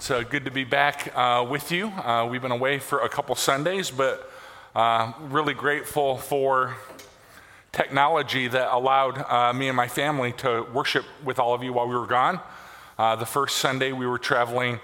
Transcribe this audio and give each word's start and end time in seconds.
It's 0.00 0.10
uh, 0.10 0.22
good 0.22 0.46
to 0.46 0.50
be 0.50 0.64
back 0.64 1.12
uh, 1.14 1.46
with 1.46 1.70
you. 1.70 1.88
Uh, 1.88 2.26
we've 2.26 2.40
been 2.40 2.52
away 2.52 2.78
for 2.78 3.00
a 3.00 3.08
couple 3.10 3.34
Sundays, 3.34 3.90
but 3.90 4.32
uh, 4.74 5.12
really 5.20 5.52
grateful 5.52 6.16
for 6.16 6.74
technology 7.70 8.48
that 8.48 8.74
allowed 8.74 9.18
uh, 9.30 9.52
me 9.52 9.68
and 9.68 9.76
my 9.76 9.88
family 9.88 10.32
to 10.38 10.66
worship 10.72 11.04
with 11.22 11.38
all 11.38 11.52
of 11.52 11.62
you 11.62 11.74
while 11.74 11.86
we 11.86 11.94
were 11.94 12.06
gone. 12.06 12.40
Uh, 12.98 13.14
the 13.14 13.26
first 13.26 13.58
Sunday, 13.58 13.92
we 13.92 14.06
were 14.06 14.16
traveling 14.16 14.80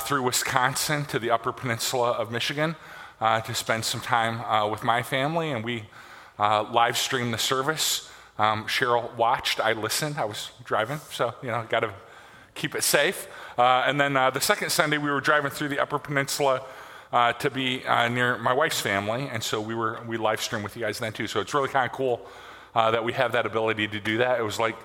through 0.00 0.24
Wisconsin 0.24 1.04
to 1.04 1.20
the 1.20 1.30
Upper 1.30 1.52
Peninsula 1.52 2.10
of 2.10 2.32
Michigan 2.32 2.74
to 3.20 3.54
spend 3.54 3.84
some 3.84 4.00
time 4.00 4.68
with 4.68 4.82
my 4.82 5.00
family, 5.04 5.52
and 5.52 5.64
we 5.64 5.84
live 6.40 6.98
streamed 6.98 7.32
the 7.32 7.38
service. 7.38 8.10
Um, 8.36 8.64
Cheryl 8.64 9.14
watched, 9.14 9.60
I 9.60 9.74
listened, 9.74 10.18
I 10.18 10.24
was 10.24 10.50
driving, 10.64 10.98
so, 11.12 11.34
you 11.40 11.52
know, 11.52 11.64
got 11.70 11.80
to 11.80 11.94
keep 12.54 12.74
it 12.74 12.82
safe. 12.82 13.28
Uh, 13.58 13.84
and 13.86 14.00
then 14.00 14.16
uh, 14.16 14.30
the 14.30 14.40
second 14.40 14.70
Sunday, 14.70 14.98
we 14.98 15.10
were 15.10 15.20
driving 15.20 15.50
through 15.50 15.68
the 15.68 15.78
Upper 15.78 15.98
Peninsula 15.98 16.62
uh, 17.12 17.32
to 17.34 17.50
be 17.50 17.84
uh, 17.86 18.08
near 18.08 18.38
my 18.38 18.52
wife's 18.52 18.80
family, 18.80 19.28
and 19.30 19.42
so 19.42 19.60
we 19.60 19.74
were 19.74 20.00
we 20.06 20.16
live 20.16 20.40
streamed 20.40 20.64
with 20.64 20.76
you 20.76 20.82
guys 20.82 20.98
then 20.98 21.12
too. 21.12 21.26
So 21.26 21.40
it's 21.40 21.54
really 21.54 21.68
kind 21.68 21.88
of 21.88 21.96
cool 21.96 22.26
uh, 22.74 22.90
that 22.90 23.04
we 23.04 23.12
have 23.12 23.32
that 23.32 23.46
ability 23.46 23.86
to 23.88 24.00
do 24.00 24.18
that. 24.18 24.40
It 24.40 24.42
was 24.42 24.58
like 24.58 24.76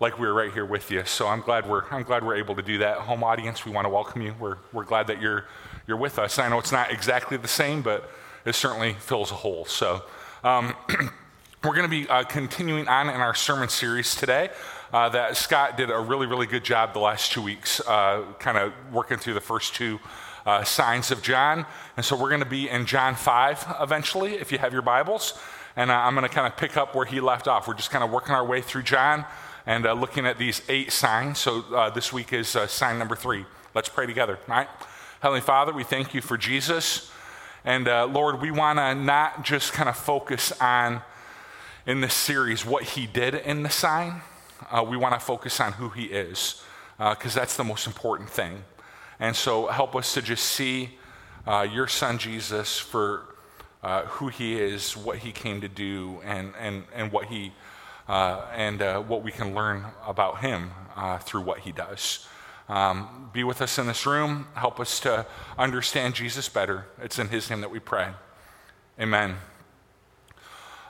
like 0.00 0.18
we 0.18 0.26
were 0.26 0.34
right 0.34 0.52
here 0.52 0.64
with 0.64 0.90
you. 0.90 1.04
So 1.04 1.26
I'm 1.26 1.42
glad 1.42 1.68
we're 1.68 1.84
I'm 1.90 2.02
glad 2.02 2.24
we're 2.24 2.36
able 2.36 2.54
to 2.54 2.62
do 2.62 2.78
that. 2.78 2.98
Home 2.98 3.22
audience, 3.22 3.66
we 3.66 3.72
want 3.72 3.84
to 3.84 3.90
welcome 3.90 4.22
you. 4.22 4.34
We're 4.40 4.56
we're 4.72 4.84
glad 4.84 5.06
that 5.08 5.20
you're 5.20 5.44
you're 5.86 5.98
with 5.98 6.18
us. 6.18 6.38
I 6.38 6.48
know 6.48 6.58
it's 6.58 6.72
not 6.72 6.90
exactly 6.90 7.36
the 7.36 7.48
same, 7.48 7.82
but 7.82 8.10
it 8.44 8.54
certainly 8.54 8.94
fills 8.94 9.30
a 9.30 9.36
hole. 9.36 9.64
So. 9.66 10.02
Um, 10.44 10.74
we're 11.64 11.74
going 11.74 11.82
to 11.82 11.88
be 11.88 12.08
uh, 12.08 12.22
continuing 12.22 12.86
on 12.86 13.08
in 13.08 13.16
our 13.16 13.34
sermon 13.34 13.68
series 13.68 14.14
today 14.14 14.50
uh, 14.92 15.08
that 15.08 15.36
Scott 15.36 15.76
did 15.76 15.90
a 15.90 15.98
really, 15.98 16.26
really 16.26 16.46
good 16.46 16.64
job 16.64 16.92
the 16.92 17.00
last 17.00 17.32
two 17.32 17.42
weeks, 17.42 17.80
uh, 17.80 18.22
kind 18.38 18.56
of 18.56 18.72
working 18.92 19.18
through 19.18 19.34
the 19.34 19.40
first 19.40 19.74
two 19.74 19.98
uh, 20.44 20.62
signs 20.64 21.10
of 21.10 21.22
John. 21.22 21.66
And 21.96 22.06
so 22.06 22.16
we're 22.16 22.28
going 22.28 22.40
to 22.40 22.46
be 22.48 22.68
in 22.68 22.86
John 22.86 23.14
5 23.14 23.76
eventually, 23.80 24.34
if 24.34 24.52
you 24.52 24.58
have 24.58 24.72
your 24.72 24.82
Bibles. 24.82 25.38
And 25.74 25.90
uh, 25.90 25.94
I'm 25.94 26.14
going 26.14 26.26
to 26.26 26.34
kind 26.34 26.46
of 26.46 26.56
pick 26.56 26.76
up 26.76 26.94
where 26.94 27.04
he 27.04 27.20
left 27.20 27.48
off. 27.48 27.66
We're 27.66 27.74
just 27.74 27.90
kind 27.90 28.04
of 28.04 28.10
working 28.10 28.34
our 28.34 28.44
way 28.44 28.60
through 28.60 28.84
John 28.84 29.24
and 29.66 29.86
uh, 29.86 29.92
looking 29.92 30.24
at 30.24 30.38
these 30.38 30.62
eight 30.68 30.92
signs. 30.92 31.38
So 31.38 31.64
uh, 31.74 31.90
this 31.90 32.12
week 32.12 32.32
is 32.32 32.48
sign 32.48 32.98
number 32.98 33.16
three. 33.16 33.44
Let's 33.74 33.88
pray 33.88 34.06
together, 34.06 34.38
all 34.48 34.54
right? 34.54 34.68
Heavenly 35.20 35.40
Father, 35.40 35.72
we 35.72 35.82
thank 35.82 36.14
you 36.14 36.20
for 36.20 36.36
Jesus. 36.36 37.10
And 37.64 37.86
Lord, 37.86 38.40
we 38.40 38.52
want 38.52 38.78
to 38.78 38.94
not 38.94 39.44
just 39.44 39.72
kind 39.72 39.88
of 39.88 39.96
focus 39.96 40.52
on 40.60 41.02
in 41.84 42.00
this 42.00 42.14
series 42.14 42.64
what 42.64 42.84
he 42.84 43.06
did 43.06 43.34
in 43.34 43.64
the 43.64 43.70
sign 43.70 44.22
uh, 44.70 44.82
we 44.82 44.96
want 44.96 45.14
to 45.14 45.20
focus 45.20 45.60
on 45.60 45.72
who 45.72 45.88
He 45.88 46.04
is, 46.04 46.62
because 46.98 47.36
uh, 47.36 47.40
that's 47.40 47.56
the 47.56 47.64
most 47.64 47.86
important 47.86 48.30
thing. 48.30 48.64
And 49.20 49.34
so 49.34 49.66
help 49.66 49.96
us 49.96 50.14
to 50.14 50.22
just 50.22 50.44
see 50.44 50.90
uh, 51.46 51.66
your 51.70 51.86
Son 51.86 52.18
Jesus 52.18 52.78
for 52.78 53.34
uh, 53.82 54.02
who 54.02 54.28
He 54.28 54.60
is, 54.60 54.96
what 54.96 55.18
He 55.18 55.32
came 55.32 55.60
to 55.60 55.68
do, 55.68 56.20
and, 56.24 56.52
and, 56.58 56.84
and 56.94 57.12
what 57.12 57.26
He 57.26 57.52
uh, 58.08 58.42
and 58.54 58.82
uh, 58.82 59.00
what 59.00 59.24
we 59.24 59.32
can 59.32 59.52
learn 59.52 59.84
about 60.06 60.40
Him 60.40 60.70
through 61.22 61.42
what 61.42 61.60
He 61.60 61.72
does. 61.72 62.28
Um, 62.68 63.30
be 63.32 63.42
with 63.42 63.60
us 63.60 63.78
in 63.78 63.86
this 63.86 64.06
room. 64.06 64.46
Help 64.54 64.78
us 64.78 65.00
to 65.00 65.26
understand 65.58 66.14
Jesus 66.14 66.48
better. 66.48 66.86
It's 67.02 67.18
in 67.18 67.28
His 67.28 67.50
name 67.50 67.62
that 67.62 67.70
we 67.70 67.80
pray. 67.80 68.10
Amen. 69.00 69.36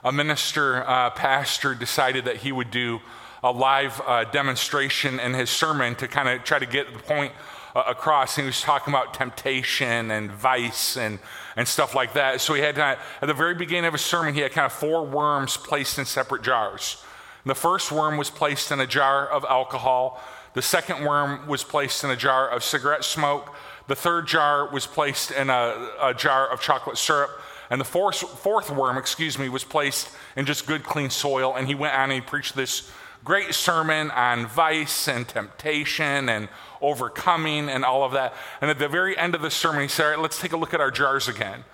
A 0.03 0.11
minister, 0.11 0.83
pastor, 1.15 1.73
decided 1.73 2.25
that 2.25 2.37
he 2.37 2.51
would 2.51 2.71
do 2.71 3.01
a 3.43 3.51
live 3.51 4.01
uh, 4.05 4.23
demonstration 4.25 5.19
in 5.19 5.33
his 5.33 5.49
sermon 5.49 5.95
to 5.95 6.07
kind 6.07 6.29
of 6.29 6.43
try 6.43 6.59
to 6.59 6.65
get 6.65 6.91
the 6.93 6.99
point 6.99 7.33
uh, 7.75 7.83
across. 7.87 8.35
he 8.35 8.43
was 8.43 8.61
talking 8.61 8.91
about 8.91 9.13
temptation 9.13 10.09
and 10.09 10.31
vice 10.31 10.97
and, 10.97 11.19
and 11.55 11.67
stuff 11.67 11.93
like 11.93 12.13
that. 12.13 12.41
So 12.41 12.55
he 12.55 12.61
had 12.61 12.77
of, 12.79 12.97
at 13.21 13.27
the 13.27 13.33
very 13.33 13.53
beginning 13.53 13.85
of 13.85 13.93
his 13.93 14.01
sermon, 14.01 14.33
he 14.33 14.41
had 14.41 14.51
kind 14.51 14.65
of 14.65 14.73
four 14.73 15.05
worms 15.05 15.57
placed 15.57 15.99
in 15.99 16.05
separate 16.05 16.41
jars. 16.41 17.03
And 17.43 17.51
the 17.51 17.55
first 17.55 17.91
worm 17.91 18.17
was 18.17 18.29
placed 18.29 18.71
in 18.71 18.79
a 18.79 18.87
jar 18.87 19.27
of 19.27 19.45
alcohol. 19.45 20.21
The 20.53 20.61
second 20.61 21.05
worm 21.05 21.47
was 21.47 21.63
placed 21.63 22.03
in 22.03 22.09
a 22.09 22.15
jar 22.15 22.49
of 22.49 22.63
cigarette 22.63 23.03
smoke. 23.03 23.53
The 23.87 23.95
third 23.95 24.27
jar 24.27 24.69
was 24.69 24.87
placed 24.87 25.31
in 25.31 25.49
a, 25.49 25.91
a 26.01 26.13
jar 26.13 26.47
of 26.47 26.59
chocolate 26.59 26.97
syrup. 26.97 27.29
And 27.69 27.79
the 27.79 27.85
fourth, 27.85 28.17
fourth 28.17 28.71
worm, 28.71 28.97
excuse 28.97 29.37
me, 29.37 29.49
was 29.49 29.63
placed 29.63 30.09
in 30.35 30.45
just 30.45 30.65
good, 30.65 30.83
clean 30.83 31.09
soil. 31.09 31.55
And 31.55 31.67
he 31.67 31.75
went 31.75 31.93
on 31.93 32.05
and 32.05 32.13
he 32.13 32.21
preached 32.21 32.55
this 32.55 32.91
great 33.27 33.53
sermon 33.53 34.09
on 34.11 34.47
vice 34.47 35.05
and 35.09 35.27
temptation 35.27 36.29
and 36.29 36.47
overcoming 36.81 37.67
and 37.67 37.83
all 37.83 38.05
of 38.05 38.13
that. 38.13 38.33
And 38.61 38.71
at 38.71 38.79
the 38.79 38.87
very 38.87 39.17
end 39.17 39.35
of 39.35 39.41
the 39.41 39.51
sermon, 39.51 39.81
he 39.81 39.89
said, 39.89 40.05
All 40.05 40.11
right, 40.11 40.19
let's 40.19 40.39
take 40.39 40.53
a 40.53 40.57
look 40.57 40.73
at 40.73 40.79
our 40.79 40.91
jars 40.91 41.27
again. 41.27 41.65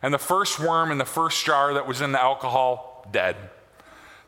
And 0.00 0.14
the 0.14 0.18
first 0.18 0.58
worm 0.58 0.90
in 0.90 0.96
the 0.96 1.04
first 1.04 1.44
jar 1.44 1.74
that 1.74 1.86
was 1.86 2.00
in 2.00 2.12
the 2.12 2.20
alcohol, 2.20 3.06
dead. 3.12 3.36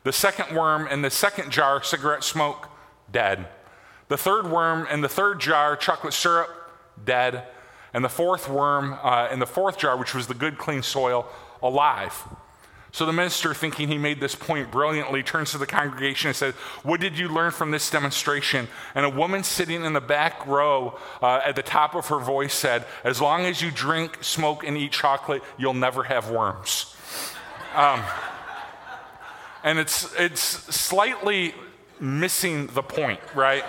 The 0.03 0.13
second 0.13 0.55
worm 0.55 0.87
in 0.87 1.01
the 1.01 1.09
second 1.09 1.51
jar, 1.51 1.81
cigarette 1.81 2.23
smoke, 2.23 2.69
dead. 3.11 3.47
The 4.07 4.17
third 4.17 4.51
worm 4.51 4.85
in 4.85 5.01
the 5.01 5.09
third 5.09 5.39
jar, 5.39 5.75
chocolate 5.75 6.13
syrup, 6.13 6.51
dead. 7.03 7.45
And 7.95 8.05
the 8.05 8.09
fourth 8.09 8.47
worm 8.47 8.99
uh, 9.01 9.29
in 9.31 9.39
the 9.39 9.47
fourth 9.47 9.79
jar, 9.79 9.97
which 9.97 10.13
was 10.13 10.27
the 10.27 10.35
good, 10.35 10.59
clean 10.59 10.83
soil, 10.83 11.25
alive. 11.63 12.23
So 12.95 13.05
the 13.05 13.11
minister, 13.11 13.53
thinking 13.53 13.89
he 13.89 13.97
made 13.97 14.21
this 14.21 14.35
point 14.35 14.71
brilliantly, 14.71 15.21
turns 15.21 15.51
to 15.51 15.57
the 15.57 15.67
congregation 15.67 16.29
and 16.29 16.35
says, 16.37 16.53
What 16.83 17.01
did 17.01 17.19
you 17.19 17.27
learn 17.27 17.51
from 17.51 17.71
this 17.71 17.89
demonstration? 17.89 18.69
And 18.95 19.05
a 19.05 19.09
woman 19.09 19.43
sitting 19.43 19.83
in 19.83 19.91
the 19.91 19.99
back 19.99 20.47
row 20.47 20.97
uh, 21.21 21.41
at 21.43 21.57
the 21.57 21.61
top 21.61 21.93
of 21.93 22.07
her 22.07 22.19
voice 22.19 22.53
said, 22.53 22.85
As 23.03 23.19
long 23.19 23.41
as 23.41 23.61
you 23.61 23.69
drink, 23.69 24.19
smoke, 24.23 24.63
and 24.65 24.77
eat 24.77 24.93
chocolate, 24.93 25.43
you'll 25.57 25.73
never 25.73 26.03
have 26.03 26.31
worms. 26.31 26.95
Um, 27.73 28.01
and 29.65 29.77
it's, 29.77 30.15
it's 30.17 30.41
slightly 30.41 31.53
missing 31.99 32.67
the 32.67 32.81
point, 32.81 33.19
right? 33.35 33.65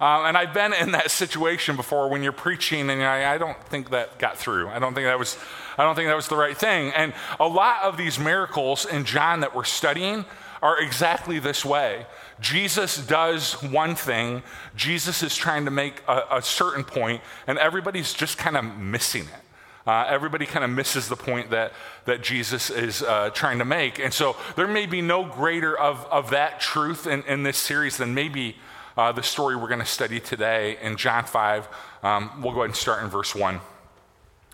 Uh, 0.00 0.26
and 0.26 0.36
I've 0.36 0.54
been 0.54 0.74
in 0.74 0.92
that 0.92 1.10
situation 1.10 1.74
before 1.74 2.08
when 2.08 2.22
you're 2.22 2.30
preaching, 2.30 2.88
and 2.88 3.02
I, 3.02 3.34
I 3.34 3.38
don't 3.38 3.60
think 3.64 3.90
that 3.90 4.16
got 4.20 4.38
through. 4.38 4.68
I 4.68 4.78
don't 4.78 4.94
think 4.94 5.06
that 5.06 5.18
was 5.18 5.36
I 5.78 5.84
don't 5.84 5.94
think 5.94 6.08
that 6.08 6.16
was 6.16 6.28
the 6.28 6.36
right 6.36 6.56
thing. 6.56 6.92
And 6.92 7.12
a 7.38 7.46
lot 7.46 7.82
of 7.82 7.96
these 7.96 8.18
miracles 8.18 8.86
in 8.86 9.04
John 9.04 9.40
that 9.40 9.54
we're 9.54 9.64
studying 9.64 10.24
are 10.62 10.80
exactly 10.80 11.38
this 11.38 11.64
way. 11.64 12.06
Jesus 12.40 12.96
does 13.06 13.54
one 13.62 13.94
thing, 13.94 14.42
Jesus 14.74 15.22
is 15.22 15.36
trying 15.36 15.64
to 15.64 15.70
make 15.70 16.02
a, 16.08 16.22
a 16.32 16.42
certain 16.42 16.84
point, 16.84 17.22
and 17.46 17.58
everybody's 17.58 18.12
just 18.12 18.38
kind 18.38 18.56
of 18.56 18.64
missing 18.64 19.22
it. 19.22 19.46
Uh, 19.86 20.04
everybody 20.08 20.46
kind 20.46 20.64
of 20.64 20.70
misses 20.70 21.08
the 21.08 21.16
point 21.16 21.50
that, 21.50 21.72
that 22.06 22.20
Jesus 22.20 22.70
is 22.70 23.02
uh, 23.02 23.30
trying 23.30 23.58
to 23.60 23.64
make. 23.64 24.00
And 24.00 24.12
so 24.12 24.36
there 24.56 24.66
may 24.66 24.84
be 24.86 25.00
no 25.00 25.24
greater 25.24 25.78
of, 25.78 26.04
of 26.06 26.30
that 26.30 26.60
truth 26.60 27.06
in, 27.06 27.22
in 27.22 27.44
this 27.44 27.56
series 27.56 27.96
than 27.96 28.12
maybe 28.12 28.56
uh, 28.96 29.12
the 29.12 29.22
story 29.22 29.54
we're 29.54 29.68
going 29.68 29.78
to 29.78 29.86
study 29.86 30.18
today 30.18 30.76
in 30.82 30.96
John 30.96 31.24
5. 31.24 31.68
Um, 32.02 32.42
we'll 32.42 32.52
go 32.52 32.60
ahead 32.60 32.70
and 32.70 32.76
start 32.76 33.04
in 33.04 33.10
verse 33.10 33.34
1. 33.34 33.60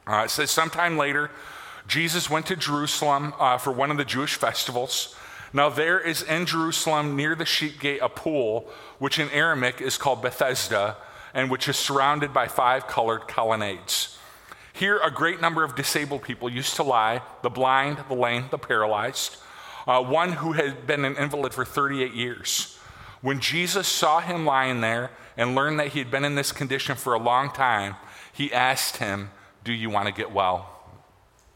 Uh, 0.06 0.22
it 0.24 0.30
says, 0.30 0.50
sometime 0.50 0.96
later, 0.96 1.30
Jesus 1.86 2.30
went 2.30 2.46
to 2.46 2.56
Jerusalem 2.56 3.34
uh, 3.38 3.58
for 3.58 3.72
one 3.72 3.90
of 3.90 3.96
the 3.96 4.04
Jewish 4.04 4.34
festivals. 4.34 5.14
Now, 5.52 5.68
there 5.68 6.00
is 6.00 6.22
in 6.22 6.46
Jerusalem 6.46 7.16
near 7.16 7.34
the 7.34 7.44
sheep 7.44 7.80
gate 7.80 8.00
a 8.02 8.08
pool, 8.08 8.68
which 8.98 9.18
in 9.18 9.28
Aramaic 9.30 9.80
is 9.80 9.98
called 9.98 10.22
Bethesda, 10.22 10.96
and 11.34 11.50
which 11.50 11.68
is 11.68 11.76
surrounded 11.76 12.32
by 12.32 12.48
five 12.48 12.86
colored 12.86 13.28
colonnades. 13.28 14.18
Here, 14.72 14.98
a 14.98 15.10
great 15.10 15.40
number 15.40 15.64
of 15.64 15.74
disabled 15.74 16.22
people 16.22 16.48
used 16.48 16.76
to 16.76 16.82
lie 16.82 17.22
the 17.42 17.50
blind, 17.50 17.98
the 18.08 18.14
lame, 18.14 18.46
the 18.50 18.58
paralyzed, 18.58 19.36
uh, 19.86 20.02
one 20.02 20.32
who 20.32 20.52
had 20.52 20.86
been 20.86 21.04
an 21.04 21.16
invalid 21.16 21.52
for 21.52 21.64
38 21.64 22.14
years. 22.14 22.78
When 23.20 23.38
Jesus 23.38 23.86
saw 23.86 24.20
him 24.20 24.46
lying 24.46 24.80
there 24.80 25.10
and 25.36 25.54
learned 25.54 25.78
that 25.78 25.88
he 25.88 25.98
had 25.98 26.10
been 26.10 26.24
in 26.24 26.34
this 26.34 26.52
condition 26.52 26.96
for 26.96 27.12
a 27.12 27.18
long 27.18 27.50
time, 27.50 27.96
he 28.32 28.52
asked 28.52 28.96
him, 28.96 29.30
do 29.64 29.72
you 29.72 29.90
want 29.90 30.06
to 30.06 30.12
get 30.12 30.32
well? 30.32 30.68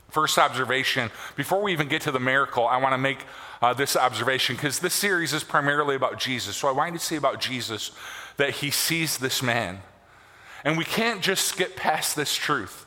First 0.08 0.38
observation, 0.38 1.10
before 1.34 1.62
we 1.62 1.72
even 1.72 1.88
get 1.88 2.02
to 2.02 2.12
the 2.12 2.20
miracle, 2.20 2.66
I 2.66 2.76
want 2.78 2.92
to 2.92 2.98
make 2.98 3.18
uh, 3.60 3.74
this 3.74 3.96
observation 3.96 4.56
because 4.56 4.78
this 4.78 4.94
series 4.94 5.32
is 5.32 5.42
primarily 5.42 5.96
about 5.96 6.18
Jesus. 6.18 6.56
So 6.56 6.68
I 6.68 6.72
want 6.72 6.92
you 6.92 6.98
to 6.98 7.04
see 7.04 7.16
about 7.16 7.40
Jesus 7.40 7.90
that 8.36 8.50
he 8.50 8.70
sees 8.70 9.18
this 9.18 9.42
man. 9.42 9.80
And 10.64 10.78
we 10.78 10.84
can't 10.84 11.22
just 11.22 11.46
skip 11.46 11.76
past 11.76 12.16
this 12.16 12.34
truth 12.34 12.86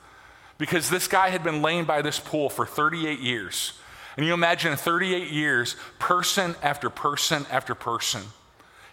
because 0.57 0.89
this 0.89 1.07
guy 1.07 1.29
had 1.29 1.43
been 1.43 1.61
laying 1.61 1.85
by 1.85 2.01
this 2.01 2.19
pool 2.19 2.49
for 2.49 2.65
38 2.65 3.19
years. 3.19 3.73
And 4.17 4.25
you 4.25 4.33
imagine 4.33 4.75
38 4.75 5.29
years, 5.31 5.75
person 5.97 6.55
after 6.61 6.89
person 6.89 7.45
after 7.51 7.75
person 7.75 8.23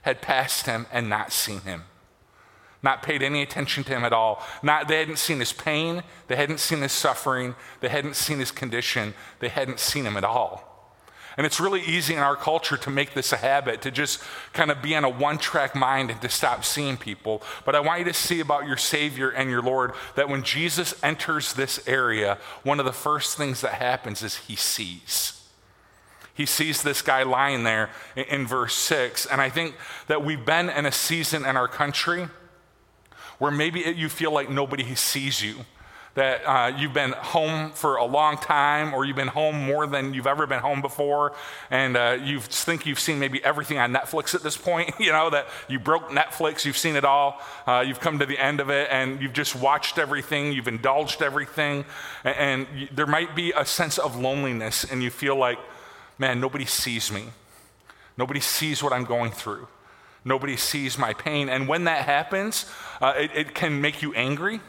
had 0.03 0.21
passed 0.21 0.67
him 0.67 0.87
and 0.93 1.09
not 1.09 1.33
seen 1.33 1.61
him 1.61 1.85
not 2.83 3.03
paid 3.03 3.23
any 3.23 3.43
attention 3.43 3.85
to 3.85 3.91
him 3.91 4.05
at 4.05 4.13
all. 4.13 4.43
Not, 4.63 4.89
they 4.89 4.99
hadn't 4.99 5.19
seen 5.19 5.41
his 5.41 5.53
pain, 5.53 6.03
they 6.29 6.37
hadn't 6.37 6.61
seen 6.61 6.83
his 6.83 6.93
suffering, 6.93 7.55
they 7.81 7.89
hadn't 7.89 8.17
seen 8.17 8.39
his 8.39 8.51
condition, 8.51 9.15
they 9.41 9.49
hadn't 9.49 9.81
seen 9.81 10.05
him 10.05 10.17
at 10.17 10.25
all. 10.25 10.77
And 11.37 11.45
it's 11.45 11.61
really 11.61 11.83
easy 11.83 12.15
in 12.15 12.21
our 12.21 12.37
culture 12.37 12.79
to 12.79 12.91
make 12.91 13.13
this 13.13 13.31
a 13.31 13.37
habit, 13.37 13.83
to 13.83 13.91
just 13.91 14.23
kind 14.55 14.71
of 14.71 14.81
be 14.81 14.97
on 14.97 15.05
a 15.05 15.09
one 15.09 15.37
track 15.37 15.75
mind 15.75 16.11
and 16.11 16.21
to 16.23 16.31
stop 16.31 16.65
seeing 16.65 16.97
people. 16.97 17.43
But 17.67 17.75
I 17.75 17.81
want 17.81 17.99
you 17.99 18.05
to 18.07 18.15
see 18.15 18.41
about 18.41 18.67
your 18.67 18.79
Savior 18.79 19.29
and 19.29 19.51
your 19.51 19.61
Lord 19.61 19.93
that 20.15 20.31
when 20.31 20.43
Jesus 20.43 20.95
enters 21.03 21.53
this 21.53 21.87
area, 21.87 22.39
one 22.63 22.81
of 22.81 22.87
the 22.87 22.93
first 22.93 23.37
things 23.37 23.61
that 23.61 23.75
happens 23.75 24.23
is 24.23 24.37
he 24.37 24.57
sees. 24.57 25.47
He 26.33 26.47
sees 26.47 26.83
this 26.83 27.03
guy 27.03 27.23
lying 27.23 27.65
there 27.65 27.91
in, 28.15 28.25
in 28.25 28.47
verse 28.47 28.75
6. 28.75 29.27
And 29.27 29.41
I 29.41 29.51
think 29.51 29.75
that 30.07 30.25
we've 30.25 30.45
been 30.45 30.71
in 30.71 30.87
a 30.87 30.93
season 30.93 31.45
in 31.45 31.57
our 31.57 31.69
country 31.69 32.29
where 33.39 33.51
maybe 33.51 33.81
you 33.81 34.09
feel 34.09 34.33
like 34.33 34.51
nobody 34.51 34.95
sees 34.95 35.43
you 35.43 35.57
that 36.17 36.43
uh, 36.47 36.75
you've 36.79 36.95
been 36.95 37.13
home 37.13 37.71
for 37.73 37.97
a 37.97 38.05
long 38.05 38.39
time 38.39 38.95
or 38.95 39.05
you've 39.05 39.17
been 39.17 39.29
home 39.29 39.55
more 39.55 39.87
than 39.87 40.15
you've 40.15 40.27
ever 40.27 40.47
been 40.47 40.61
home 40.61 40.81
before 40.81 41.35
and 41.71 41.95
uh, 41.95 42.17
you 42.23 42.41
think 42.41 42.87
you've 42.87 42.99
seen 42.99 43.19
maybe 43.19 43.43
everything 43.45 43.79
on 43.79 43.93
netflix 43.93 44.35
at 44.35 44.43
this 44.43 44.57
point 44.57 44.91
you 44.99 45.13
know 45.13 45.31
that 45.31 45.47
you 45.69 45.79
broke 45.79 46.09
netflix 46.09 46.65
you've 46.65 46.77
seen 46.77 46.97
it 46.97 47.05
all 47.05 47.41
uh, 47.67 47.85
you've 47.87 48.01
come 48.01 48.19
to 48.19 48.27
the 48.27 48.39
end 48.39 48.61
of 48.61 48.71
it 48.71 48.89
and 48.91 49.21
you've 49.21 49.35
just 49.35 49.55
watched 49.55 49.99
everything 49.99 50.53
you've 50.53 50.69
indulged 50.69 51.21
everything 51.23 51.85
and, 52.25 52.37
and 52.37 52.81
you, 52.81 52.89
there 52.93 53.07
might 53.07 53.37
be 53.37 53.53
a 53.53 53.65
sense 53.65 53.99
of 53.99 54.17
loneliness 54.17 54.85
and 54.85 55.03
you 55.03 55.11
feel 55.11 55.37
like 55.37 55.59
man 56.19 56.41
nobody 56.41 56.65
sees 56.65 57.13
me. 57.13 57.25
Nobody 58.19 58.41
sees 58.41 58.83
what 58.83 58.95
i'm 58.95 59.05
going 59.05 59.31
through 59.31 59.69
nobody 60.27 60.57
sees 60.57 60.99
my 60.99 61.15
pain 61.15 61.49
and 61.49 61.67
when 61.67 61.85
that 61.85 62.05
happens 62.05 62.67
uh, 63.01 63.15
it, 63.17 63.31
it 63.35 63.55
can 63.55 63.81
make 63.81 64.03
you 64.03 64.13
angry 64.13 64.61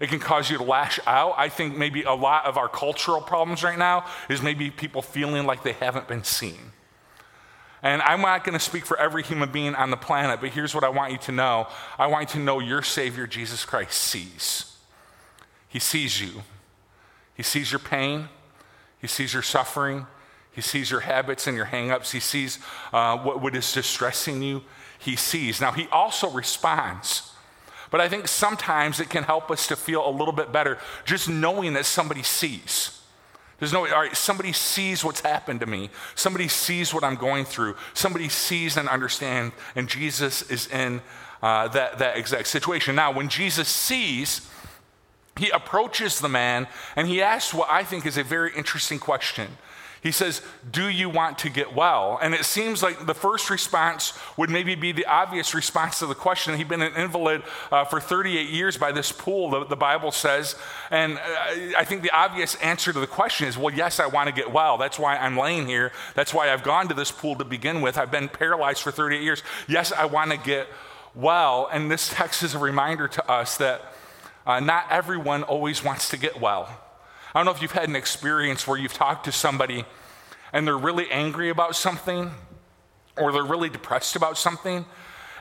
it 0.00 0.08
can 0.08 0.18
cause 0.18 0.50
you 0.50 0.56
to 0.56 0.64
lash 0.64 0.98
out. 1.06 1.34
I 1.36 1.50
think 1.50 1.76
maybe 1.76 2.02
a 2.04 2.14
lot 2.14 2.46
of 2.46 2.56
our 2.56 2.68
cultural 2.68 3.20
problems 3.20 3.62
right 3.62 3.78
now 3.78 4.06
is 4.30 4.40
maybe 4.40 4.70
people 4.70 5.02
feeling 5.02 5.44
like 5.44 5.62
they 5.62 5.74
haven't 5.74 6.08
been 6.08 6.24
seen. 6.24 6.72
And 7.82 8.00
I'm 8.02 8.22
not 8.22 8.42
going 8.44 8.58
to 8.58 8.64
speak 8.64 8.84
for 8.86 8.98
every 8.98 9.22
human 9.22 9.52
being 9.52 9.74
on 9.74 9.90
the 9.90 9.96
planet, 9.96 10.40
but 10.40 10.50
here's 10.50 10.74
what 10.74 10.84
I 10.84 10.88
want 10.88 11.12
you 11.12 11.18
to 11.18 11.32
know 11.32 11.68
I 11.98 12.06
want 12.06 12.30
you 12.30 12.40
to 12.40 12.44
know 12.44 12.60
your 12.60 12.82
Savior, 12.82 13.26
Jesus 13.26 13.64
Christ, 13.64 13.92
sees. 13.92 14.76
He 15.68 15.78
sees 15.78 16.20
you. 16.20 16.42
He 17.34 17.42
sees 17.42 17.70
your 17.70 17.78
pain, 17.78 18.28
He 19.00 19.06
sees 19.06 19.32
your 19.32 19.42
suffering, 19.42 20.06
He 20.52 20.60
sees 20.60 20.90
your 20.90 21.00
habits 21.00 21.46
and 21.46 21.56
your 21.56 21.66
hangups, 21.66 22.10
He 22.10 22.20
sees 22.20 22.58
uh, 22.92 23.18
what, 23.18 23.40
what 23.40 23.54
is 23.54 23.72
distressing 23.72 24.42
you. 24.42 24.62
He 24.98 25.16
sees. 25.16 25.60
Now, 25.60 25.72
He 25.72 25.88
also 25.88 26.30
responds. 26.30 27.32
But 27.90 28.00
I 28.00 28.08
think 28.08 28.28
sometimes 28.28 29.00
it 29.00 29.10
can 29.10 29.24
help 29.24 29.50
us 29.50 29.66
to 29.66 29.76
feel 29.76 30.08
a 30.08 30.10
little 30.10 30.32
bit 30.32 30.52
better 30.52 30.78
just 31.04 31.28
knowing 31.28 31.72
that 31.72 31.86
somebody 31.86 32.22
sees. 32.22 33.00
There's 33.58 33.72
no, 33.72 33.80
all 33.80 34.00
right, 34.00 34.16
somebody 34.16 34.52
sees 34.52 35.04
what's 35.04 35.20
happened 35.20 35.60
to 35.60 35.66
me. 35.66 35.90
Somebody 36.14 36.48
sees 36.48 36.94
what 36.94 37.04
I'm 37.04 37.16
going 37.16 37.44
through. 37.44 37.76
Somebody 37.92 38.30
sees 38.30 38.76
and 38.76 38.88
understands, 38.88 39.54
and 39.76 39.86
Jesus 39.88 40.48
is 40.50 40.66
in 40.68 41.02
uh, 41.42 41.68
that, 41.68 41.98
that 41.98 42.16
exact 42.16 42.46
situation. 42.46 42.94
Now, 42.94 43.12
when 43.12 43.28
Jesus 43.28 43.68
sees, 43.68 44.48
he 45.36 45.50
approaches 45.50 46.20
the 46.20 46.28
man 46.28 46.68
and 46.96 47.06
he 47.06 47.22
asks 47.22 47.52
what 47.52 47.68
I 47.70 47.84
think 47.84 48.06
is 48.06 48.16
a 48.16 48.24
very 48.24 48.52
interesting 48.56 48.98
question. 48.98 49.48
He 50.02 50.12
says, 50.12 50.40
Do 50.70 50.88
you 50.88 51.10
want 51.10 51.38
to 51.38 51.50
get 51.50 51.74
well? 51.74 52.18
And 52.22 52.34
it 52.34 52.44
seems 52.44 52.82
like 52.82 53.06
the 53.06 53.14
first 53.14 53.50
response 53.50 54.14
would 54.36 54.48
maybe 54.48 54.74
be 54.74 54.92
the 54.92 55.04
obvious 55.04 55.54
response 55.54 55.98
to 55.98 56.06
the 56.06 56.14
question. 56.14 56.56
He'd 56.56 56.68
been 56.68 56.80
an 56.80 56.94
invalid 56.94 57.42
uh, 57.70 57.84
for 57.84 58.00
38 58.00 58.48
years 58.48 58.78
by 58.78 58.92
this 58.92 59.12
pool, 59.12 59.50
the, 59.50 59.66
the 59.66 59.76
Bible 59.76 60.10
says. 60.10 60.56
And 60.90 61.18
uh, 61.18 61.20
I 61.76 61.84
think 61.84 62.02
the 62.02 62.10
obvious 62.12 62.54
answer 62.56 62.92
to 62.92 63.00
the 63.00 63.06
question 63.06 63.46
is, 63.46 63.58
Well, 63.58 63.74
yes, 63.74 64.00
I 64.00 64.06
want 64.06 64.28
to 64.28 64.34
get 64.34 64.50
well. 64.50 64.78
That's 64.78 64.98
why 64.98 65.16
I'm 65.16 65.36
laying 65.36 65.66
here. 65.66 65.92
That's 66.14 66.32
why 66.32 66.50
I've 66.50 66.62
gone 66.62 66.88
to 66.88 66.94
this 66.94 67.10
pool 67.10 67.36
to 67.36 67.44
begin 67.44 67.82
with. 67.82 67.98
I've 67.98 68.10
been 68.10 68.28
paralyzed 68.28 68.82
for 68.82 68.90
38 68.90 69.22
years. 69.22 69.42
Yes, 69.68 69.92
I 69.92 70.06
want 70.06 70.30
to 70.30 70.38
get 70.38 70.66
well. 71.14 71.68
And 71.70 71.90
this 71.90 72.08
text 72.08 72.42
is 72.42 72.54
a 72.54 72.58
reminder 72.58 73.06
to 73.06 73.30
us 73.30 73.58
that 73.58 73.82
uh, 74.46 74.60
not 74.60 74.86
everyone 74.90 75.42
always 75.42 75.84
wants 75.84 76.08
to 76.10 76.16
get 76.16 76.40
well. 76.40 76.80
I 77.34 77.38
don't 77.38 77.46
know 77.46 77.52
if 77.52 77.62
you've 77.62 77.72
had 77.72 77.88
an 77.88 77.96
experience 77.96 78.66
where 78.66 78.78
you've 78.78 78.92
talked 78.92 79.24
to 79.24 79.32
somebody 79.32 79.84
and 80.52 80.66
they're 80.66 80.76
really 80.76 81.10
angry 81.10 81.48
about 81.48 81.76
something 81.76 82.32
or 83.16 83.32
they're 83.32 83.44
really 83.44 83.68
depressed 83.68 84.16
about 84.16 84.38
something, 84.38 84.84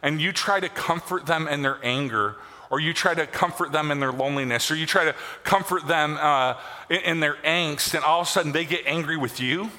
and 0.03 0.21
you 0.21 0.31
try 0.31 0.59
to 0.59 0.69
comfort 0.69 1.25
them 1.25 1.47
in 1.47 1.62
their 1.62 1.80
anger, 1.83 2.36
or 2.69 2.80
you 2.80 2.94
try 2.94 3.13
to 3.13 3.25
comfort 3.25 3.71
them 3.71 3.91
in 3.91 4.00
their 4.00 4.12
loneliness, 4.12 4.69
or 4.69 4.75
you 4.75 4.86
try 4.86 5.06
to 5.06 5.15
comfort 5.44 5.88
them 5.88 6.18
uh, 6.19 6.56
in, 6.89 7.00
in, 7.01 7.19
their 7.19 7.36
angst, 7.45 7.94
and 7.94 8.03
all 8.03 8.21
of 8.21 8.27
a 8.27 8.30
sudden 8.30 8.51
they 8.51 8.65
get 8.65 8.85
angry 8.85 9.18
with 9.18 9.39
you. 9.39 9.69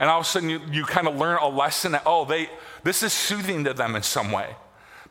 And 0.00 0.10
all 0.10 0.20
of 0.20 0.26
a 0.26 0.28
sudden 0.28 0.48
you, 0.48 0.60
you 0.70 0.84
kind 0.84 1.06
of 1.06 1.16
learn 1.16 1.38
a 1.38 1.48
lesson 1.48 1.92
that, 1.92 2.02
oh, 2.06 2.24
they, 2.24 2.48
this 2.82 3.02
is 3.02 3.12
soothing 3.12 3.64
to 3.64 3.74
them 3.74 3.94
in 3.94 4.02
some 4.02 4.32
way. 4.32 4.56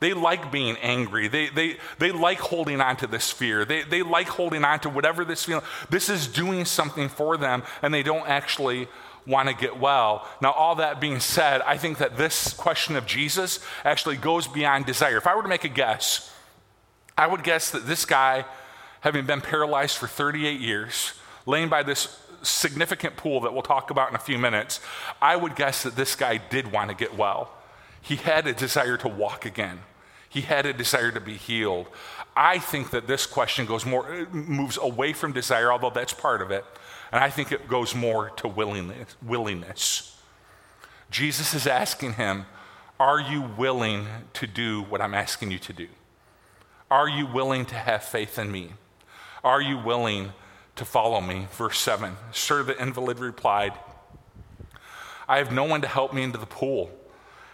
They 0.01 0.13
like 0.13 0.51
being 0.51 0.77
angry. 0.77 1.27
They, 1.27 1.49
they, 1.49 1.77
they 1.99 2.11
like 2.11 2.39
holding 2.39 2.81
on 2.81 2.97
to 2.97 3.07
this 3.07 3.29
fear. 3.29 3.65
They, 3.65 3.83
they 3.83 4.01
like 4.01 4.27
holding 4.27 4.65
on 4.65 4.79
to 4.79 4.89
whatever 4.89 5.23
this 5.23 5.45
feeling. 5.45 5.63
This 5.91 6.09
is 6.09 6.25
doing 6.25 6.65
something 6.65 7.07
for 7.07 7.37
them, 7.37 7.61
and 7.83 7.93
they 7.93 8.01
don't 8.01 8.27
actually 8.27 8.87
want 9.27 9.47
to 9.47 9.53
get 9.53 9.79
well. 9.79 10.27
Now, 10.41 10.53
all 10.53 10.73
that 10.75 10.99
being 10.99 11.19
said, 11.19 11.61
I 11.61 11.77
think 11.77 11.99
that 11.99 12.17
this 12.17 12.51
question 12.53 12.95
of 12.95 13.05
Jesus 13.05 13.59
actually 13.85 14.17
goes 14.17 14.47
beyond 14.47 14.87
desire. 14.87 15.17
If 15.17 15.27
I 15.27 15.35
were 15.35 15.43
to 15.43 15.47
make 15.47 15.65
a 15.65 15.69
guess, 15.69 16.33
I 17.15 17.27
would 17.27 17.43
guess 17.43 17.69
that 17.69 17.85
this 17.85 18.03
guy, 18.03 18.45
having 19.01 19.27
been 19.27 19.39
paralyzed 19.41 19.97
for 19.97 20.07
38 20.07 20.59
years, 20.59 21.13
laying 21.45 21.69
by 21.69 21.83
this 21.83 22.19
significant 22.41 23.17
pool 23.17 23.41
that 23.41 23.53
we'll 23.53 23.61
talk 23.61 23.91
about 23.91 24.09
in 24.09 24.15
a 24.15 24.19
few 24.19 24.39
minutes, 24.39 24.79
I 25.21 25.35
would 25.35 25.55
guess 25.55 25.83
that 25.83 25.95
this 25.95 26.15
guy 26.15 26.37
did 26.37 26.71
want 26.71 26.89
to 26.89 26.95
get 26.95 27.15
well. 27.15 27.51
He 28.01 28.15
had 28.15 28.47
a 28.47 28.53
desire 28.53 28.97
to 28.97 29.07
walk 29.07 29.45
again. 29.45 29.81
He 30.31 30.41
had 30.41 30.65
a 30.65 30.71
desire 30.71 31.11
to 31.11 31.19
be 31.19 31.35
healed. 31.35 31.87
I 32.37 32.57
think 32.57 32.91
that 32.91 33.05
this 33.05 33.25
question 33.25 33.65
goes 33.65 33.85
more, 33.85 34.25
moves 34.31 34.77
away 34.81 35.11
from 35.11 35.33
desire, 35.33 35.73
although 35.73 35.89
that's 35.89 36.13
part 36.13 36.41
of 36.41 36.51
it. 36.51 36.63
And 37.11 37.21
I 37.21 37.29
think 37.29 37.51
it 37.51 37.67
goes 37.67 37.93
more 37.93 38.29
to 38.37 38.47
willingness. 38.47 39.17
willingness. 39.21 40.17
Jesus 41.09 41.53
is 41.53 41.67
asking 41.67 42.13
him, 42.13 42.45
Are 42.97 43.19
you 43.19 43.41
willing 43.41 44.07
to 44.35 44.47
do 44.47 44.83
what 44.83 45.01
I'm 45.01 45.13
asking 45.13 45.51
you 45.51 45.59
to 45.59 45.73
do? 45.73 45.89
Are 46.89 47.09
you 47.09 47.27
willing 47.27 47.65
to 47.65 47.75
have 47.75 48.01
faith 48.01 48.39
in 48.39 48.53
me? 48.53 48.71
Are 49.43 49.61
you 49.61 49.77
willing 49.77 50.31
to 50.77 50.85
follow 50.85 51.19
me? 51.19 51.47
Verse 51.51 51.77
7 51.77 52.15
Sir, 52.31 52.63
the 52.63 52.81
invalid 52.81 53.19
replied, 53.19 53.73
I 55.27 55.39
have 55.39 55.51
no 55.51 55.65
one 55.65 55.81
to 55.81 55.89
help 55.89 56.13
me 56.13 56.23
into 56.23 56.37
the 56.37 56.45
pool. 56.45 56.89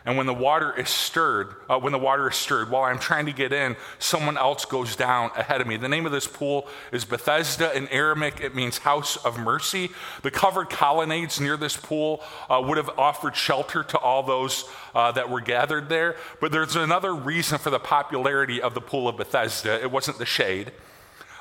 And 0.08 0.16
when 0.16 0.26
the 0.26 0.34
water 0.34 0.74
is 0.74 0.88
stirred, 0.88 1.50
uh, 1.70 1.78
when 1.78 1.92
the 1.92 2.00
water 2.00 2.30
is 2.30 2.38
stirred, 2.38 2.72
while 2.72 2.84
I'm 2.84 2.98
trying 2.98 3.26
to 3.26 3.34
get 3.34 3.52
in, 3.52 3.76
someone 4.00 4.38
else 4.38 4.64
goes 4.64 4.96
down 4.96 5.32
ahead 5.36 5.60
of 5.60 5.68
me. 5.68 5.76
The 5.76 5.90
name 5.90 6.06
of 6.06 6.14
this 6.14 6.26
pool 6.26 6.70
is 6.94 7.04
Bethesda. 7.04 7.76
In 7.76 7.90
Aramaic, 7.90 8.40
it 8.40 8.56
means 8.56 8.78
house 8.78 9.18
of 9.18 9.38
mercy. 9.38 9.90
The 10.22 10.32
covered 10.32 10.70
colonnades 10.70 11.42
near 11.42 11.58
this 11.58 11.76
pool 11.76 12.24
uh, 12.50 12.64
would 12.66 12.78
have 12.78 12.98
offered 12.98 13.36
shelter 13.36 13.84
to 13.84 13.98
all 13.98 14.24
those 14.24 14.64
uh, 14.96 15.12
that 15.12 15.30
were 15.30 15.42
gathered 15.42 15.90
there. 15.90 16.16
But 16.40 16.54
there's 16.54 16.78
another 16.78 17.14
reason 17.14 17.58
for 17.58 17.70
the 17.70 17.78
popularity 17.78 18.62
of 18.62 18.76
the 18.76 18.82
pool 18.82 19.10
of 19.10 19.18
Bethesda. 19.18 19.78
It 19.82 19.92
wasn't 19.92 20.20
the 20.20 20.26
shade. 20.26 20.72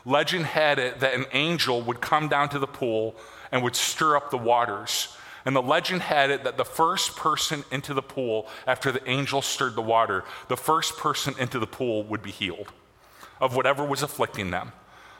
Legend 0.04 0.44
had 0.44 0.80
it 0.80 0.98
that 0.98 1.14
an 1.14 1.26
angel 1.32 1.82
would 1.82 2.00
come 2.00 2.26
down 2.26 2.48
to 2.48 2.58
the 2.58 2.66
pool 2.66 3.14
and 3.52 3.62
would 3.62 3.76
stir 3.76 4.16
up 4.16 4.32
the 4.32 4.38
waters. 4.38 5.15
And 5.46 5.54
the 5.54 5.62
legend 5.62 6.02
had 6.02 6.30
it 6.30 6.42
that 6.42 6.56
the 6.56 6.64
first 6.64 7.14
person 7.14 7.64
into 7.70 7.94
the 7.94 8.02
pool, 8.02 8.48
after 8.66 8.90
the 8.90 9.08
angel 9.08 9.40
stirred 9.40 9.76
the 9.76 9.80
water, 9.80 10.24
the 10.48 10.56
first 10.56 10.96
person 10.96 11.34
into 11.38 11.60
the 11.60 11.68
pool 11.68 12.02
would 12.02 12.20
be 12.20 12.32
healed 12.32 12.72
of 13.40 13.54
whatever 13.54 13.84
was 13.84 14.02
afflicting 14.02 14.50
them, 14.50 14.72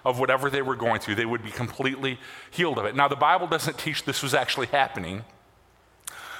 of 0.04 0.18
whatever 0.18 0.50
they 0.50 0.62
were 0.62 0.74
going 0.74 1.00
through. 1.00 1.14
They 1.14 1.26
would 1.26 1.44
be 1.44 1.52
completely 1.52 2.18
healed 2.50 2.78
of 2.78 2.86
it. 2.86 2.96
Now, 2.96 3.06
the 3.06 3.14
Bible 3.14 3.46
doesn't 3.46 3.78
teach 3.78 4.02
this 4.02 4.20
was 4.20 4.34
actually 4.34 4.66
happening, 4.66 5.24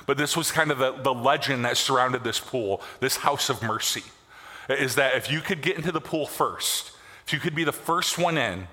but 0.05 0.17
this 0.17 0.37
was 0.37 0.51
kind 0.51 0.73
of 0.73 0.79
the, 0.79 0.93
the 0.93 1.15
legend 1.15 1.65
that 1.65 1.77
surrounded 1.77 2.25
this 2.25 2.41
pool, 2.41 2.83
this 2.99 3.19
house 3.19 3.49
of 3.49 3.63
mercy. 3.63 4.03
Is 4.69 4.97
that 4.97 5.15
if 5.15 5.31
you 5.31 5.41
could 5.41 5.63
get 5.63 5.77
into 5.77 5.93
the 5.93 6.01
pool 6.01 6.27
first, 6.27 6.91
if 7.25 7.33
you 7.33 7.39
could 7.39 7.55
be 7.55 7.63
the 7.63 7.73
first 7.73 8.19
one 8.19 8.37
in, 8.37 8.67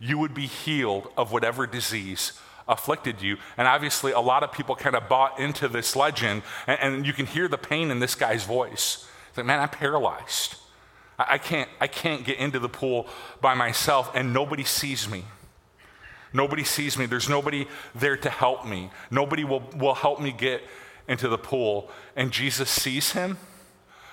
you 0.00 0.18
would 0.18 0.34
be 0.34 0.46
healed 0.46 1.12
of 1.16 1.30
whatever 1.30 1.68
disease 1.68 2.32
afflicted 2.68 3.22
you. 3.22 3.36
And 3.56 3.68
obviously, 3.68 4.12
a 4.12 4.20
lot 4.20 4.42
of 4.42 4.52
people 4.52 4.74
kind 4.74 4.96
of 4.96 5.08
bought 5.08 5.38
into 5.38 5.68
this 5.68 5.94
legend, 5.94 6.42
and, 6.66 6.78
and 6.80 7.06
you 7.06 7.12
can 7.12 7.26
hear 7.26 7.48
the 7.48 7.58
pain 7.58 7.90
in 7.90 7.98
this 7.98 8.14
guy's 8.14 8.44
voice. 8.44 9.06
It's 9.28 9.36
like, 9.36 9.46
man, 9.46 9.60
I'm 9.60 9.68
paralyzed. 9.68 10.56
I, 11.18 11.34
I, 11.34 11.38
can't, 11.38 11.68
I 11.80 11.86
can't 11.86 12.24
get 12.24 12.38
into 12.38 12.58
the 12.58 12.68
pool 12.68 13.06
by 13.40 13.54
myself, 13.54 14.10
and 14.14 14.32
nobody 14.32 14.64
sees 14.64 15.08
me. 15.08 15.24
Nobody 16.32 16.64
sees 16.64 16.98
me. 16.98 17.06
There's 17.06 17.28
nobody 17.28 17.66
there 17.94 18.16
to 18.16 18.30
help 18.30 18.66
me. 18.66 18.90
Nobody 19.10 19.44
will, 19.44 19.62
will 19.76 19.94
help 19.94 20.20
me 20.20 20.32
get 20.32 20.62
into 21.08 21.28
the 21.28 21.38
pool. 21.38 21.88
And 22.16 22.32
Jesus 22.32 22.68
sees 22.68 23.12
him, 23.12 23.38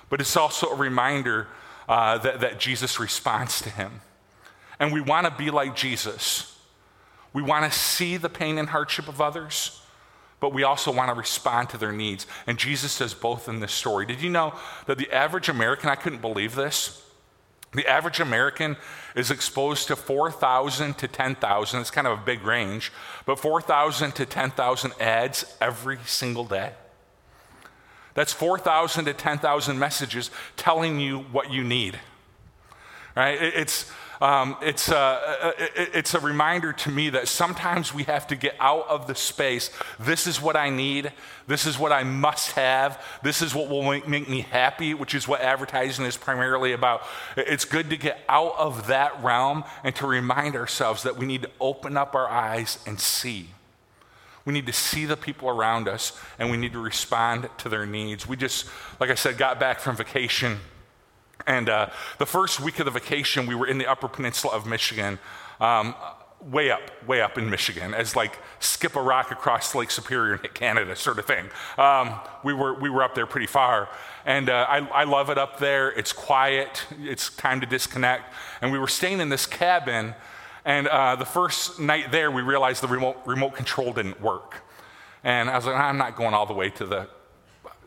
but 0.09 0.21
it's 0.21 0.37
also 0.37 0.67
a 0.67 0.75
reminder 0.75 1.47
uh, 1.89 2.19
that, 2.19 2.39
that 2.39 2.59
Jesus 2.59 2.99
responds 2.99 3.61
to 3.61 3.69
him. 3.69 4.01
And 4.79 4.93
we 4.93 5.01
want 5.01 5.25
to 5.27 5.33
be 5.35 5.49
like 5.49 5.75
Jesus. 5.75 6.52
We 7.33 7.41
want 7.41 7.71
to 7.71 7.77
see 7.77 8.17
the 8.17 8.29
pain 8.29 8.57
and 8.57 8.69
hardship 8.69 9.07
of 9.07 9.19
others, 9.19 9.81
but 10.39 10.53
we 10.53 10.63
also 10.63 10.91
want 10.91 11.09
to 11.09 11.15
respond 11.15 11.69
to 11.69 11.77
their 11.77 11.91
needs. 11.91 12.27
And 12.45 12.57
Jesus 12.57 12.99
does 12.99 13.13
both 13.13 13.49
in 13.49 13.59
this 13.59 13.73
story. 13.73 14.05
Did 14.05 14.21
you 14.21 14.29
know 14.29 14.53
that 14.85 14.97
the 14.97 15.11
average 15.11 15.49
American, 15.49 15.89
I 15.89 15.95
couldn't 15.95 16.21
believe 16.21 16.55
this, 16.55 17.03
the 17.73 17.87
average 17.87 18.19
American 18.19 18.77
is 19.15 19.31
exposed 19.31 19.87
to 19.87 19.95
4,000 19.95 20.97
to 20.99 21.07
10,000, 21.07 21.81
it's 21.81 21.91
kind 21.91 22.05
of 22.05 22.19
a 22.19 22.21
big 22.21 22.43
range, 22.43 22.91
but 23.25 23.39
4,000 23.39 24.11
to 24.13 24.25
10,000 24.25 24.93
ads 24.99 25.57
every 25.59 25.97
single 26.05 26.45
day. 26.45 26.73
That's 28.13 28.31
4,000 28.31 29.05
to 29.05 29.13
10,000 29.13 29.79
messages 29.79 30.29
telling 30.55 30.99
you 30.99 31.19
what 31.31 31.51
you 31.51 31.63
need. 31.63 31.99
Right? 33.15 33.41
It's, 33.41 33.91
um, 34.23 34.55
it's, 34.61 34.87
a, 34.87 35.53
it's 35.75 36.13
a 36.13 36.19
reminder 36.21 36.71
to 36.71 36.89
me 36.89 37.09
that 37.09 37.27
sometimes 37.27 37.93
we 37.93 38.03
have 38.03 38.25
to 38.27 38.37
get 38.37 38.55
out 38.57 38.87
of 38.87 39.05
the 39.05 39.15
space. 39.15 39.69
This 39.99 40.27
is 40.27 40.41
what 40.41 40.55
I 40.55 40.69
need. 40.69 41.11
This 41.45 41.65
is 41.65 41.77
what 41.77 41.91
I 41.91 42.03
must 42.03 42.53
have. 42.53 43.03
This 43.21 43.41
is 43.41 43.53
what 43.53 43.67
will 43.67 43.83
make 43.83 44.29
me 44.29 44.39
happy, 44.39 44.93
which 44.93 45.13
is 45.13 45.27
what 45.27 45.41
advertising 45.41 46.05
is 46.05 46.15
primarily 46.15 46.71
about. 46.71 47.01
It's 47.35 47.65
good 47.65 47.89
to 47.89 47.97
get 47.97 48.21
out 48.29 48.55
of 48.57 48.87
that 48.87 49.21
realm 49.21 49.65
and 49.83 49.93
to 49.97 50.07
remind 50.07 50.55
ourselves 50.55 51.03
that 51.03 51.17
we 51.17 51.25
need 51.25 51.41
to 51.41 51.49
open 51.59 51.97
up 51.97 52.15
our 52.15 52.29
eyes 52.29 52.79
and 52.87 53.01
see. 53.01 53.49
We 54.45 54.53
need 54.53 54.67
to 54.67 54.73
see 54.73 55.03
the 55.03 55.17
people 55.17 55.49
around 55.49 55.89
us 55.89 56.17
and 56.39 56.49
we 56.49 56.55
need 56.55 56.71
to 56.71 56.79
respond 56.79 57.49
to 57.57 57.67
their 57.67 57.85
needs. 57.85 58.25
We 58.25 58.37
just, 58.37 58.69
like 59.01 59.09
I 59.09 59.15
said, 59.15 59.37
got 59.37 59.59
back 59.59 59.81
from 59.81 59.97
vacation 59.97 60.59
and 61.45 61.69
uh, 61.69 61.89
the 62.17 62.25
first 62.25 62.59
week 62.59 62.79
of 62.79 62.85
the 62.85 62.91
vacation, 62.91 63.45
we 63.45 63.55
were 63.55 63.67
in 63.67 63.77
the 63.77 63.87
Upper 63.87 64.07
Peninsula 64.07 64.53
of 64.55 64.65
Michigan, 64.65 65.19
um, 65.59 65.95
way 66.41 66.71
up, 66.71 66.81
way 67.07 67.21
up 67.21 67.37
in 67.37 67.49
Michigan, 67.49 67.93
as 67.93 68.15
like 68.15 68.39
skip 68.59 68.95
a 68.95 69.01
rock 69.01 69.31
across 69.31 69.73
Lake 69.75 69.91
Superior 69.91 70.35
in 70.35 70.49
Canada, 70.53 70.95
sort 70.95 71.19
of 71.19 71.25
thing. 71.25 71.49
Um, 71.77 72.19
we, 72.43 72.53
were, 72.53 72.73
we 72.73 72.89
were 72.89 73.03
up 73.03 73.15
there 73.15 73.25
pretty 73.25 73.47
far. 73.47 73.89
And 74.25 74.49
uh, 74.49 74.65
I, 74.69 74.79
I 74.79 75.03
love 75.03 75.29
it 75.29 75.37
up 75.37 75.59
there. 75.59 75.91
It's 75.91 76.13
quiet, 76.13 76.85
it's 76.99 77.29
time 77.35 77.61
to 77.61 77.65
disconnect. 77.65 78.33
And 78.61 78.71
we 78.71 78.79
were 78.79 78.87
staying 78.87 79.19
in 79.19 79.29
this 79.29 79.45
cabin. 79.45 80.15
And 80.65 80.87
uh, 80.87 81.15
the 81.15 81.25
first 81.25 81.79
night 81.79 82.11
there, 82.11 82.31
we 82.31 82.41
realized 82.41 82.83
the 82.83 82.87
remote, 82.87 83.17
remote 83.25 83.53
control 83.55 83.93
didn't 83.93 84.21
work. 84.21 84.63
And 85.23 85.49
I 85.49 85.55
was 85.55 85.65
like, 85.65 85.75
I'm 85.75 85.97
not 85.97 86.15
going 86.15 86.33
all 86.33 86.45
the 86.45 86.53
way 86.53 86.69
to 86.71 86.85
the 86.85 87.07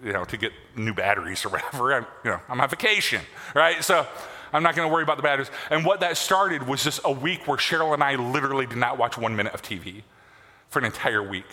you 0.06 0.12
know, 0.12 0.24
to 0.24 0.36
get 0.36 0.52
new 0.76 0.94
batteries 0.94 1.44
or 1.44 1.48
whatever. 1.48 1.92
I'm, 1.92 2.06
you 2.24 2.30
know, 2.30 2.40
I'm 2.48 2.60
on 2.60 2.68
vacation, 2.70 3.20
right? 3.54 3.82
So 3.82 4.06
I'm 4.52 4.62
not 4.62 4.76
going 4.76 4.88
to 4.88 4.92
worry 4.92 5.02
about 5.02 5.16
the 5.16 5.22
batteries. 5.24 5.50
And 5.68 5.84
what 5.84 5.98
that 6.00 6.16
started 6.16 6.62
was 6.62 6.84
just 6.84 7.00
a 7.04 7.10
week 7.10 7.48
where 7.48 7.58
Cheryl 7.58 7.92
and 7.92 8.04
I 8.04 8.14
literally 8.14 8.66
did 8.66 8.78
not 8.78 8.98
watch 8.98 9.18
one 9.18 9.34
minute 9.34 9.52
of 9.52 9.62
TV 9.62 10.04
for 10.68 10.78
an 10.78 10.84
entire 10.84 11.22
week. 11.22 11.46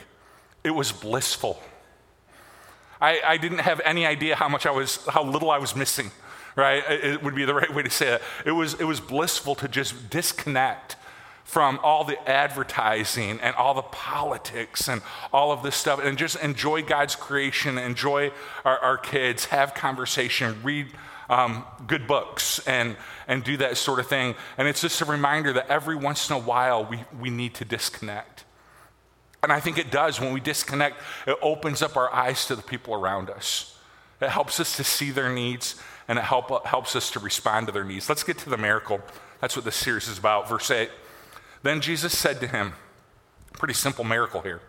It 0.63 0.69
was 0.69 0.91
blissful. 0.91 1.59
I, 3.01 3.21
I 3.25 3.37
didn't 3.37 3.59
have 3.59 3.81
any 3.83 4.05
idea 4.05 4.35
how 4.35 4.47
much 4.47 4.67
I 4.67 4.71
was, 4.71 5.03
how 5.07 5.23
little 5.23 5.49
I 5.49 5.57
was 5.57 5.75
missing, 5.75 6.11
right? 6.55 6.83
It 6.87 7.23
would 7.23 7.33
be 7.33 7.45
the 7.45 7.55
right 7.55 7.73
way 7.73 7.81
to 7.81 7.89
say 7.89 8.13
it. 8.13 8.21
It 8.45 8.51
was, 8.51 8.75
it 8.75 8.85
was 8.85 8.99
blissful 8.99 9.55
to 9.55 9.67
just 9.67 10.11
disconnect 10.11 10.95
from 11.43 11.79
all 11.83 12.03
the 12.03 12.29
advertising 12.29 13.39
and 13.41 13.55
all 13.55 13.73
the 13.73 13.81
politics 13.81 14.87
and 14.87 15.01
all 15.31 15.51
of 15.51 15.61
this 15.61 15.75
stuff 15.75 15.99
and 16.01 16.17
just 16.17 16.35
enjoy 16.37 16.81
God's 16.81 17.15
creation, 17.15 17.77
enjoy 17.77 18.31
our, 18.65 18.79
our 18.79 18.97
kids, 18.97 19.45
have 19.45 19.73
conversation, 19.73 20.55
read 20.63 20.87
um, 21.29 21.65
good 21.87 22.07
books, 22.07 22.59
and, 22.67 22.95
and 23.27 23.43
do 23.43 23.57
that 23.57 23.77
sort 23.77 23.99
of 23.99 24.07
thing. 24.07 24.35
And 24.57 24.67
it's 24.67 24.81
just 24.81 25.01
a 25.01 25.05
reminder 25.05 25.53
that 25.53 25.67
every 25.69 25.95
once 25.95 26.29
in 26.29 26.35
a 26.35 26.39
while 26.39 26.85
we, 26.85 27.03
we 27.19 27.29
need 27.29 27.53
to 27.55 27.65
disconnect. 27.65 28.45
And 29.41 29.51
I 29.51 29.59
think 29.59 29.77
it 29.77 29.91
does. 29.91 30.21
When 30.21 30.33
we 30.33 30.39
disconnect, 30.39 30.97
it 31.27 31.37
opens 31.41 31.81
up 31.81 31.97
our 31.97 32.13
eyes 32.13 32.45
to 32.45 32.55
the 32.55 32.61
people 32.61 32.93
around 32.93 33.29
us. 33.29 33.77
It 34.21 34.29
helps 34.29 34.59
us 34.59 34.77
to 34.77 34.83
see 34.83 35.11
their 35.11 35.31
needs 35.33 35.81
and 36.07 36.17
it 36.17 36.23
help, 36.23 36.65
helps 36.65 36.95
us 36.95 37.11
to 37.11 37.19
respond 37.19 37.67
to 37.67 37.73
their 37.73 37.83
needs. 37.83 38.07
Let's 38.07 38.23
get 38.23 38.37
to 38.39 38.49
the 38.49 38.57
miracle. 38.57 39.01
That's 39.41 39.55
what 39.55 39.65
this 39.65 39.75
series 39.75 40.07
is 40.07 40.17
about. 40.17 40.47
Verse 40.47 40.71
8. 40.71 40.89
Then 41.63 41.81
Jesus 41.81 42.17
said 42.17 42.39
to 42.41 42.47
him, 42.47 42.73
pretty 43.53 43.73
simple 43.73 44.03
miracle 44.03 44.41
here. 44.41 44.61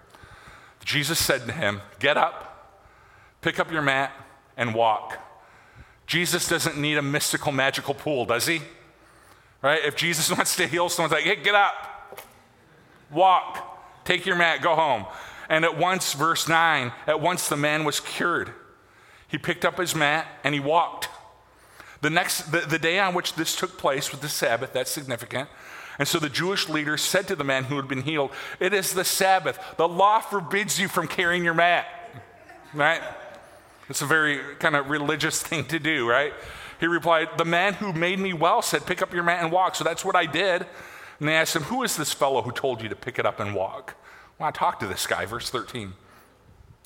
Jesus 0.84 1.18
said 1.18 1.46
to 1.46 1.52
him, 1.52 1.80
Get 1.98 2.16
up, 2.16 2.78
pick 3.40 3.58
up 3.58 3.72
your 3.72 3.82
mat, 3.82 4.12
and 4.56 4.74
walk. 4.74 5.18
Jesus 6.06 6.46
doesn't 6.48 6.78
need 6.78 6.96
a 6.96 7.02
mystical, 7.02 7.50
magical 7.50 7.94
pool, 7.94 8.24
does 8.26 8.46
he? 8.46 8.60
Right? 9.62 9.84
If 9.84 9.96
Jesus 9.96 10.30
wants 10.36 10.56
to 10.56 10.66
heal 10.66 10.88
someone, 10.88 11.10
like, 11.10 11.24
hey, 11.24 11.36
get 11.36 11.54
up, 11.54 12.20
walk, 13.10 14.04
take 14.04 14.26
your 14.26 14.36
mat, 14.36 14.62
go 14.62 14.74
home. 14.74 15.06
And 15.48 15.64
at 15.64 15.76
once, 15.76 16.12
verse 16.12 16.48
9, 16.48 16.92
at 17.06 17.20
once 17.20 17.48
the 17.48 17.56
man 17.56 17.84
was 17.84 18.00
cured. 18.00 18.52
He 19.26 19.38
picked 19.38 19.64
up 19.64 19.78
his 19.78 19.94
mat 19.94 20.26
and 20.44 20.54
he 20.54 20.60
walked. 20.60 21.08
The 22.02 22.10
next, 22.10 22.52
the, 22.52 22.60
the 22.60 22.78
day 22.78 22.98
on 22.98 23.14
which 23.14 23.34
this 23.34 23.56
took 23.56 23.78
place 23.78 24.12
was 24.12 24.20
the 24.20 24.28
Sabbath, 24.28 24.72
that's 24.72 24.90
significant. 24.90 25.48
And 25.98 26.08
so 26.08 26.18
the 26.18 26.28
Jewish 26.28 26.68
leader 26.68 26.96
said 26.96 27.28
to 27.28 27.36
the 27.36 27.44
man 27.44 27.64
who 27.64 27.76
had 27.76 27.88
been 27.88 28.02
healed, 28.02 28.30
It 28.58 28.74
is 28.74 28.92
the 28.92 29.04
Sabbath. 29.04 29.58
The 29.76 29.88
law 29.88 30.20
forbids 30.20 30.78
you 30.78 30.88
from 30.88 31.06
carrying 31.06 31.44
your 31.44 31.54
mat. 31.54 31.86
Right? 32.72 33.02
It's 33.88 34.02
a 34.02 34.06
very 34.06 34.40
kind 34.58 34.74
of 34.74 34.90
religious 34.90 35.42
thing 35.42 35.66
to 35.66 35.78
do, 35.78 36.08
right? 36.08 36.32
He 36.80 36.86
replied, 36.86 37.28
The 37.36 37.44
man 37.44 37.74
who 37.74 37.92
made 37.92 38.18
me 38.18 38.32
well 38.32 38.62
said, 38.62 38.86
Pick 38.86 39.02
up 39.02 39.12
your 39.12 39.22
mat 39.22 39.42
and 39.42 39.52
walk. 39.52 39.76
So 39.76 39.84
that's 39.84 40.04
what 40.04 40.16
I 40.16 40.26
did. 40.26 40.66
And 41.20 41.28
they 41.28 41.34
asked 41.34 41.54
him, 41.54 41.62
Who 41.64 41.82
is 41.82 41.96
this 41.96 42.12
fellow 42.12 42.42
who 42.42 42.52
told 42.52 42.82
you 42.82 42.88
to 42.88 42.96
pick 42.96 43.18
it 43.18 43.26
up 43.26 43.38
and 43.40 43.54
walk? 43.54 43.94
Well, 44.38 44.48
I 44.48 44.52
talked 44.52 44.80
to 44.80 44.86
this 44.86 45.06
guy, 45.06 45.26
verse 45.26 45.50
13. 45.50 45.94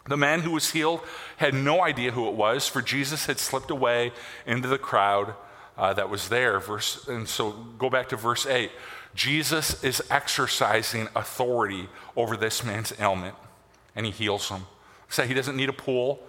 The 0.06 0.16
man 0.16 0.40
who 0.40 0.52
was 0.52 0.70
healed 0.70 1.00
had 1.36 1.54
no 1.54 1.82
idea 1.82 2.12
who 2.12 2.28
it 2.28 2.34
was, 2.34 2.66
for 2.66 2.80
Jesus 2.82 3.26
had 3.26 3.38
slipped 3.38 3.70
away 3.70 4.12
into 4.46 4.68
the 4.68 4.78
crowd 4.78 5.34
uh, 5.76 5.92
that 5.94 6.10
was 6.10 6.28
there. 6.28 6.58
Verse, 6.60 7.06
and 7.08 7.28
so 7.28 7.52
go 7.52 7.90
back 7.90 8.08
to 8.08 8.16
verse 8.16 8.46
8. 8.46 8.70
Jesus 9.14 9.82
is 9.82 10.02
exercising 10.10 11.08
authority 11.16 11.88
over 12.16 12.36
this 12.36 12.64
man's 12.64 12.92
ailment, 13.00 13.34
and 13.96 14.06
he 14.06 14.12
heals 14.12 14.48
him. 14.48 14.66
So 15.08 15.24
he 15.24 15.34
doesn't 15.34 15.56
need 15.56 15.68
a 15.68 15.72
pool, 15.72 16.20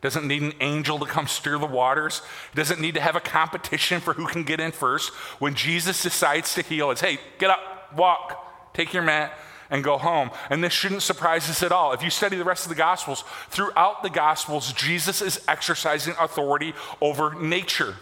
doesn't 0.00 0.26
need 0.26 0.42
an 0.42 0.54
angel 0.60 0.98
to 0.98 1.06
come 1.06 1.26
stir 1.26 1.58
the 1.58 1.66
waters, 1.66 2.22
doesn't 2.54 2.80
need 2.80 2.94
to 2.94 3.00
have 3.00 3.16
a 3.16 3.20
competition 3.20 4.00
for 4.00 4.14
who 4.14 4.26
can 4.26 4.44
get 4.44 4.60
in 4.60 4.72
first. 4.72 5.12
When 5.40 5.54
Jesus 5.54 6.02
decides 6.02 6.54
to 6.54 6.62
heal, 6.62 6.90
it's 6.90 7.00
hey, 7.00 7.18
get 7.38 7.50
up, 7.50 7.96
walk, 7.96 8.74
take 8.74 8.92
your 8.92 9.02
mat, 9.02 9.36
and 9.70 9.84
go 9.84 9.98
home. 9.98 10.30
And 10.50 10.62
this 10.62 10.72
shouldn't 10.72 11.02
surprise 11.02 11.50
us 11.50 11.62
at 11.62 11.72
all. 11.72 11.92
If 11.92 12.02
you 12.02 12.10
study 12.10 12.36
the 12.36 12.44
rest 12.44 12.64
of 12.64 12.70
the 12.70 12.76
Gospels, 12.76 13.24
throughout 13.50 14.02
the 14.02 14.10
Gospels, 14.10 14.72
Jesus 14.72 15.20
is 15.20 15.40
exercising 15.48 16.14
authority 16.18 16.74
over 17.00 17.34
nature, 17.34 17.96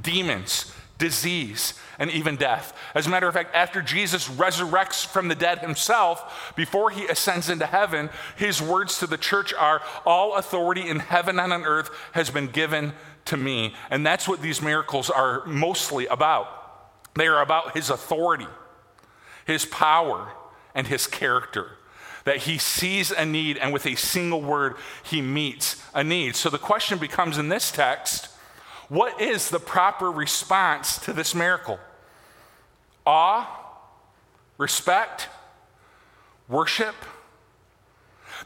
demons, 0.00 0.72
disease, 1.00 1.74
and 1.98 2.10
even 2.10 2.36
death. 2.36 2.72
As 2.94 3.08
a 3.08 3.10
matter 3.10 3.26
of 3.26 3.34
fact, 3.34 3.54
after 3.54 3.82
Jesus 3.82 4.28
resurrects 4.28 5.04
from 5.04 5.26
the 5.26 5.34
dead 5.34 5.58
himself, 5.58 6.52
before 6.54 6.90
he 6.90 7.06
ascends 7.06 7.50
into 7.50 7.66
heaven, 7.66 8.10
his 8.36 8.62
words 8.62 9.00
to 9.00 9.08
the 9.08 9.18
church 9.18 9.52
are 9.52 9.82
All 10.06 10.36
authority 10.36 10.88
in 10.88 11.00
heaven 11.00 11.40
and 11.40 11.52
on 11.52 11.64
earth 11.64 11.90
has 12.12 12.30
been 12.30 12.46
given 12.46 12.92
to 13.24 13.36
me. 13.36 13.74
And 13.90 14.06
that's 14.06 14.28
what 14.28 14.40
these 14.40 14.62
miracles 14.62 15.10
are 15.10 15.44
mostly 15.46 16.06
about. 16.06 16.46
They 17.14 17.26
are 17.26 17.42
about 17.42 17.76
his 17.76 17.90
authority, 17.90 18.46
his 19.44 19.64
power, 19.64 20.32
and 20.74 20.86
his 20.86 21.08
character 21.08 21.72
that 22.24 22.38
he 22.38 22.58
sees 22.58 23.10
a 23.10 23.24
need 23.24 23.56
and 23.56 23.72
with 23.72 23.86
a 23.86 23.96
single 23.96 24.42
word 24.42 24.76
he 25.02 25.20
meets 25.22 25.82
a 25.94 26.04
need. 26.04 26.36
So 26.36 26.50
the 26.50 26.58
question 26.58 26.98
becomes 26.98 27.38
in 27.38 27.48
this 27.48 27.72
text 27.72 28.29
what 28.90 29.20
is 29.20 29.50
the 29.50 29.60
proper 29.60 30.10
response 30.10 30.98
to 30.98 31.12
this 31.12 31.32
miracle? 31.32 31.78
Awe, 33.06 33.48
respect, 34.58 35.28
worship. 36.48 36.96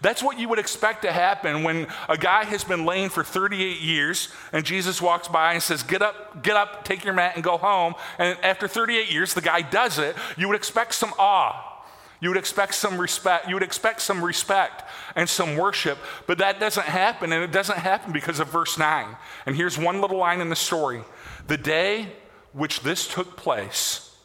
That's 0.02 0.22
what 0.22 0.38
you 0.38 0.50
would 0.50 0.58
expect 0.58 1.02
to 1.02 1.12
happen 1.12 1.62
when 1.62 1.86
a 2.10 2.18
guy 2.18 2.44
has 2.44 2.62
been 2.62 2.84
laying 2.84 3.08
for 3.08 3.24
38 3.24 3.80
years 3.80 4.28
and 4.52 4.66
Jesus 4.66 5.00
walks 5.00 5.28
by 5.28 5.54
and 5.54 5.62
says, 5.62 5.82
Get 5.82 6.02
up, 6.02 6.42
get 6.42 6.56
up, 6.56 6.84
take 6.84 7.04
your 7.04 7.14
mat, 7.14 7.36
and 7.36 7.42
go 7.42 7.56
home. 7.56 7.94
And 8.18 8.38
after 8.42 8.68
38 8.68 9.10
years, 9.10 9.32
the 9.32 9.40
guy 9.40 9.62
does 9.62 9.98
it. 9.98 10.14
You 10.36 10.48
would 10.48 10.56
expect 10.56 10.94
some 10.94 11.14
awe. 11.18 11.73
You 12.20 12.30
would 12.30 12.38
expect 12.38 12.74
some 12.74 12.98
respect. 12.98 13.48
You 13.48 13.54
would 13.54 13.62
expect 13.62 14.00
some 14.00 14.24
respect 14.24 14.84
and 15.16 15.28
some 15.28 15.56
worship, 15.56 15.98
but 16.26 16.38
that 16.38 16.60
doesn't 16.60 16.86
happen, 16.86 17.32
and 17.32 17.42
it 17.42 17.52
doesn't 17.52 17.78
happen 17.78 18.12
because 18.12 18.40
of 18.40 18.48
verse 18.48 18.78
9. 18.78 19.16
And 19.46 19.56
here's 19.56 19.78
one 19.78 20.00
little 20.00 20.18
line 20.18 20.40
in 20.40 20.48
the 20.48 20.56
story 20.56 21.02
The 21.46 21.58
day 21.58 22.08
which 22.52 22.80
this 22.80 23.06
took 23.06 23.36
place 23.36 24.16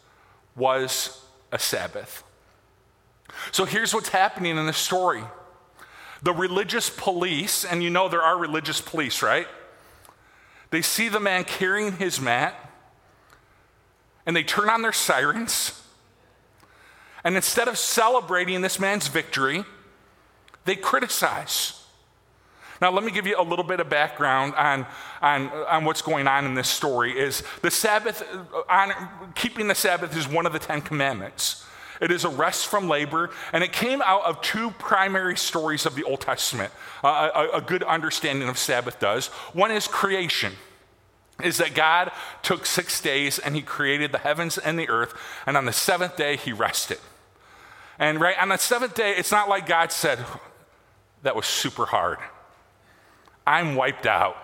was 0.56 1.22
a 1.52 1.60
Sabbath. 1.60 2.24
So 3.52 3.66
here's 3.66 3.94
what's 3.94 4.10
happening 4.10 4.58
in 4.58 4.66
the 4.66 4.74
story 4.74 5.24
the 6.22 6.34
religious 6.34 6.90
police, 6.90 7.64
and 7.64 7.82
you 7.82 7.90
know 7.90 8.10
there 8.10 8.22
are 8.22 8.38
religious 8.38 8.82
police, 8.82 9.22
right? 9.22 9.48
They 10.70 10.82
see 10.82 11.10
the 11.10 11.20
man 11.20 11.46
carrying 11.46 11.94
his 11.94 12.20
mat, 12.20 12.72
and 14.26 14.36
they 14.36 14.44
turn 14.44 14.70
on 14.70 14.82
their 14.82 14.94
sirens 14.94 15.82
and 17.30 17.36
instead 17.36 17.68
of 17.68 17.78
celebrating 17.78 18.62
this 18.62 18.80
man's 18.80 19.08
victory, 19.08 19.64
they 20.66 20.76
criticize. 20.76 21.80
Now, 22.82 22.90
let 22.90 23.04
me 23.04 23.12
give 23.12 23.28
you 23.28 23.40
a 23.40 23.44
little 23.44 23.64
bit 23.64 23.80
of 23.80 23.88
background 23.88 24.56
on, 24.56 24.88
on, 25.22 25.50
on 25.50 25.86
what's 25.86 26.02
going 26.02 26.28
on 26.28 26.48
in 26.48 26.56
this 26.56 26.68
story. 26.68 27.16
Is 27.16 27.44
the 27.62 27.70
Sabbath, 27.70 28.24
on, 28.68 28.94
keeping 29.36 29.68
the 29.68 29.76
Sabbath 29.76 30.18
is 30.18 30.28
one 30.28 30.48
of 30.48 30.54
the 30.54 30.58
Ten 30.58 30.82
Commandments. 30.82 31.64
It 32.02 32.10
is 32.10 32.26
a 32.26 32.30
rest 32.30 32.66
from 32.66 32.90
labor, 32.90 33.30
and 33.54 33.64
it 33.64 33.74
came 33.74 34.02
out 34.02 34.24
of 34.24 34.42
two 34.42 34.72
primary 34.72 35.38
stories 35.38 35.86
of 35.86 35.94
the 35.94 36.06
Old 36.06 36.22
Testament. 36.22 36.74
Uh, 37.04 37.30
a, 37.54 37.58
a 37.58 37.62
good 37.62 37.84
understanding 37.84 38.50
of 38.50 38.58
Sabbath 38.58 39.00
does. 39.00 39.28
One 39.54 39.70
is 39.70 39.88
creation 39.88 40.54
is 41.44 41.58
that 41.60 41.76
God 41.76 42.12
took 42.42 42.66
six 42.66 43.00
days 43.00 43.38
and 43.38 43.56
he 43.56 43.62
created 43.62 44.12
the 44.12 44.18
heavens 44.18 44.58
and 44.58 44.80
the 44.80 44.90
earth, 44.90 45.14
and 45.46 45.56
on 45.56 45.66
the 45.66 45.72
seventh 45.72 46.18
day 46.18 46.36
he 46.36 46.52
rested. 46.52 46.98
And 48.00 48.20
right 48.20 48.40
on 48.42 48.50
the 48.50 48.58
seventh 48.58 48.96
day, 48.96 49.14
it's 49.18 49.32
not 49.32 49.50
like 49.50 49.68
God 49.68 49.92
said, 49.92 50.26
That 51.24 51.36
was 51.36 51.46
super 51.46 51.86
hard. 51.86 52.18
I'm 53.46 53.76
wiped 53.76 54.08
out. 54.08 54.38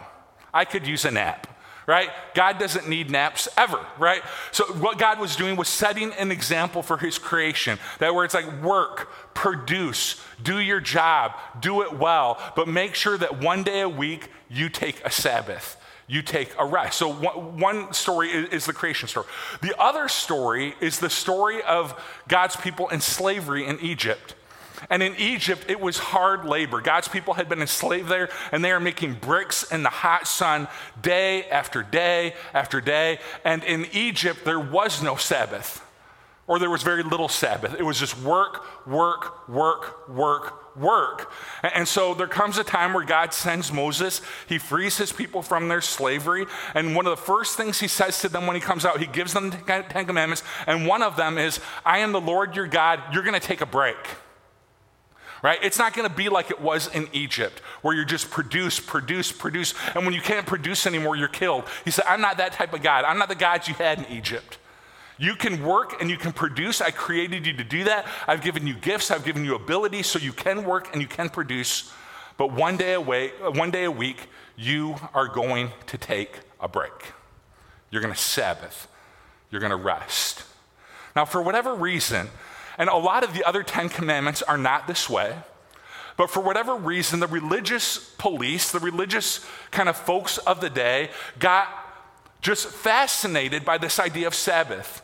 I 0.53 0.65
could 0.65 0.85
use 0.85 1.05
a 1.05 1.11
nap, 1.11 1.47
right? 1.87 2.09
God 2.33 2.59
doesn't 2.59 2.87
need 2.87 3.09
naps 3.09 3.47
ever, 3.57 3.79
right? 3.97 4.21
So, 4.51 4.65
what 4.65 4.97
God 4.97 5.19
was 5.19 5.35
doing 5.35 5.55
was 5.55 5.69
setting 5.69 6.11
an 6.13 6.31
example 6.31 6.81
for 6.81 6.97
his 6.97 7.17
creation 7.17 7.79
that 7.99 8.13
where 8.13 8.25
it's 8.25 8.33
like 8.33 8.61
work, 8.61 9.09
produce, 9.33 10.21
do 10.43 10.59
your 10.59 10.81
job, 10.81 11.33
do 11.59 11.81
it 11.81 11.93
well, 11.93 12.39
but 12.55 12.67
make 12.67 12.95
sure 12.95 13.17
that 13.17 13.41
one 13.41 13.63
day 13.63 13.81
a 13.81 13.89
week 13.89 14.29
you 14.49 14.69
take 14.69 15.05
a 15.05 15.11
Sabbath 15.11 15.77
you 16.07 16.21
take 16.21 16.53
a 16.59 16.65
rest. 16.65 16.97
So, 16.97 17.11
one 17.11 17.93
story 17.93 18.29
is 18.29 18.65
the 18.65 18.73
creation 18.73 19.07
story. 19.07 19.25
The 19.61 19.79
other 19.79 20.07
story 20.07 20.75
is 20.79 20.99
the 20.99 21.09
story 21.09 21.63
of 21.63 21.99
God's 22.27 22.55
people 22.55 22.89
in 22.89 23.01
slavery 23.01 23.65
in 23.65 23.79
Egypt. 23.79 24.35
And 24.89 25.01
in 25.01 25.15
Egypt, 25.15 25.65
it 25.67 25.79
was 25.79 25.97
hard 25.97 26.45
labor. 26.45 26.81
God's 26.81 27.07
people 27.07 27.33
had 27.33 27.49
been 27.49 27.61
enslaved 27.61 28.09
there, 28.09 28.29
and 28.51 28.63
they 28.63 28.71
are 28.71 28.79
making 28.79 29.15
bricks 29.15 29.63
in 29.71 29.83
the 29.83 29.89
hot 29.89 30.27
sun 30.27 30.67
day 31.01 31.45
after 31.45 31.83
day 31.83 32.35
after 32.53 32.81
day. 32.81 33.19
And 33.43 33.63
in 33.63 33.87
Egypt, 33.93 34.45
there 34.45 34.59
was 34.59 35.01
no 35.01 35.15
Sabbath, 35.15 35.84
or 36.47 36.59
there 36.59 36.69
was 36.69 36.83
very 36.83 37.01
little 37.01 37.27
Sabbath. 37.27 37.75
It 37.77 37.83
was 37.83 37.99
just 37.99 38.19
work, 38.21 38.85
work, 38.85 39.49
work, 39.49 40.07
work, 40.07 40.77
work. 40.77 41.31
And 41.63 41.87
so 41.87 42.13
there 42.13 42.27
comes 42.27 42.57
a 42.59 42.63
time 42.63 42.93
where 42.93 43.03
God 43.03 43.33
sends 43.33 43.73
Moses. 43.73 44.21
He 44.47 44.59
frees 44.59 44.97
his 44.97 45.11
people 45.11 45.41
from 45.41 45.67
their 45.67 45.81
slavery. 45.81 46.45
And 46.75 46.95
one 46.95 47.07
of 47.07 47.17
the 47.17 47.23
first 47.23 47.57
things 47.57 47.79
he 47.79 47.87
says 47.87 48.21
to 48.21 48.29
them 48.29 48.45
when 48.45 48.55
he 48.55 48.61
comes 48.61 48.85
out, 48.85 48.99
he 48.99 49.07
gives 49.07 49.33
them 49.33 49.49
the 49.49 49.57
Ten 49.89 50.05
Commandments. 50.05 50.43
And 50.67 50.85
one 50.85 51.01
of 51.01 51.17
them 51.17 51.39
is, 51.39 51.59
I 51.83 51.99
am 51.99 52.11
the 52.11 52.21
Lord 52.21 52.55
your 52.55 52.67
God. 52.67 53.01
You're 53.11 53.23
going 53.23 53.39
to 53.39 53.45
take 53.45 53.61
a 53.61 53.65
break 53.65 53.97
right? 55.43 55.59
It's 55.61 55.77
not 55.77 55.93
going 55.93 56.09
to 56.09 56.15
be 56.15 56.27
like 56.27 56.49
it 56.49 56.59
was 56.59 56.87
in 56.87 57.07
Egypt, 57.13 57.59
where 57.83 57.95
you 57.95 58.03
just 58.03 58.31
produce, 58.31 58.79
produce, 58.79 59.31
produce, 59.31 59.75
and 59.93 60.03
when 60.03 60.15
you 60.15 60.21
can't 60.21 60.47
produce 60.47 60.87
anymore, 60.87 61.15
you're 61.15 61.27
killed. 61.27 61.65
He 61.83 61.91
said, 61.91 62.05
I'm 62.07 62.19
not 62.19 62.37
that 62.37 62.53
type 62.53 62.73
of 62.73 62.81
God. 62.81 63.05
I'm 63.05 63.19
not 63.19 63.29
the 63.29 63.35
God 63.35 63.67
you 63.67 63.75
had 63.75 63.99
in 63.99 64.05
Egypt. 64.05 64.57
You 65.17 65.35
can 65.35 65.63
work 65.63 66.01
and 66.01 66.09
you 66.09 66.17
can 66.17 66.33
produce. 66.33 66.81
I 66.81 66.91
created 66.91 67.45
you 67.45 67.53
to 67.53 67.63
do 67.63 67.85
that. 67.85 68.05
I've 68.27 68.41
given 68.41 68.67
you 68.67 68.73
gifts, 68.73 69.11
I've 69.11 69.23
given 69.23 69.45
you 69.45 69.55
abilities 69.55 70.07
so 70.07 70.19
you 70.19 70.33
can 70.33 70.65
work 70.65 70.91
and 70.91 71.01
you 71.01 71.07
can 71.07 71.29
produce. 71.29 71.91
But 72.37 72.51
one 72.51 72.75
day 72.75 72.93
a 72.93 73.01
week, 73.01 73.33
one 73.55 73.71
day 73.71 73.85
a 73.85 73.91
week, 73.91 74.27
you 74.57 74.95
are 75.13 75.27
going 75.27 75.71
to 75.87 75.97
take 75.97 76.39
a 76.59 76.67
break. 76.67 77.13
You're 77.89 78.01
going 78.01 78.13
to 78.13 78.19
Sabbath. 78.19 78.87
You're 79.49 79.61
going 79.61 79.71
to 79.71 79.77
rest. 79.77 80.43
Now, 81.15 81.23
for 81.23 81.41
whatever 81.41 81.73
reason, 81.73 82.27
and 82.77 82.89
a 82.89 82.95
lot 82.97 83.23
of 83.23 83.33
the 83.33 83.43
other 83.45 83.63
10 83.63 83.89
commandments 83.89 84.41
are 84.41 84.57
not 84.57 84.87
this 84.87 85.09
way. 85.09 85.35
But 86.17 86.29
for 86.29 86.41
whatever 86.41 86.75
reason, 86.75 87.19
the 87.19 87.27
religious 87.27 87.97
police, 88.17 88.71
the 88.71 88.79
religious 88.79 89.45
kind 89.71 89.89
of 89.89 89.97
folks 89.97 90.37
of 90.39 90.61
the 90.61 90.69
day, 90.69 91.09
got 91.39 91.67
just 92.41 92.67
fascinated 92.67 93.65
by 93.65 93.77
this 93.77 93.99
idea 93.99 94.27
of 94.27 94.35
Sabbath. 94.35 95.01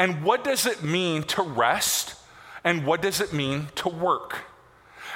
And 0.00 0.22
what 0.22 0.44
does 0.44 0.64
it 0.64 0.82
mean 0.82 1.24
to 1.24 1.42
rest? 1.42 2.14
And 2.64 2.86
what 2.86 3.02
does 3.02 3.20
it 3.20 3.34
mean 3.34 3.68
to 3.74 3.90
work? 3.90 4.38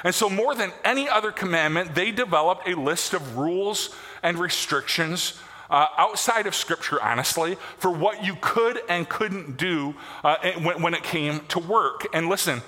And 0.03 0.13
so, 0.13 0.29
more 0.29 0.53
than 0.53 0.71
any 0.83 1.09
other 1.09 1.31
commandment, 1.31 1.95
they 1.95 2.11
developed 2.11 2.67
a 2.67 2.75
list 2.79 3.15
of 3.15 3.35
rules 3.35 3.89
and 4.21 4.37
restrictions 4.37 5.39
uh, 5.71 5.87
outside 5.97 6.45
of 6.45 6.53
Scripture, 6.53 7.01
honestly, 7.01 7.57
for 7.79 7.89
what 7.89 8.23
you 8.23 8.37
could 8.41 8.79
and 8.87 9.09
couldn't 9.09 9.57
do 9.57 9.95
uh, 10.23 10.35
when, 10.61 10.79
when 10.83 10.93
it 10.93 11.01
came 11.01 11.39
to 11.47 11.57
work. 11.57 12.05
And 12.13 12.29
listen, 12.29 12.61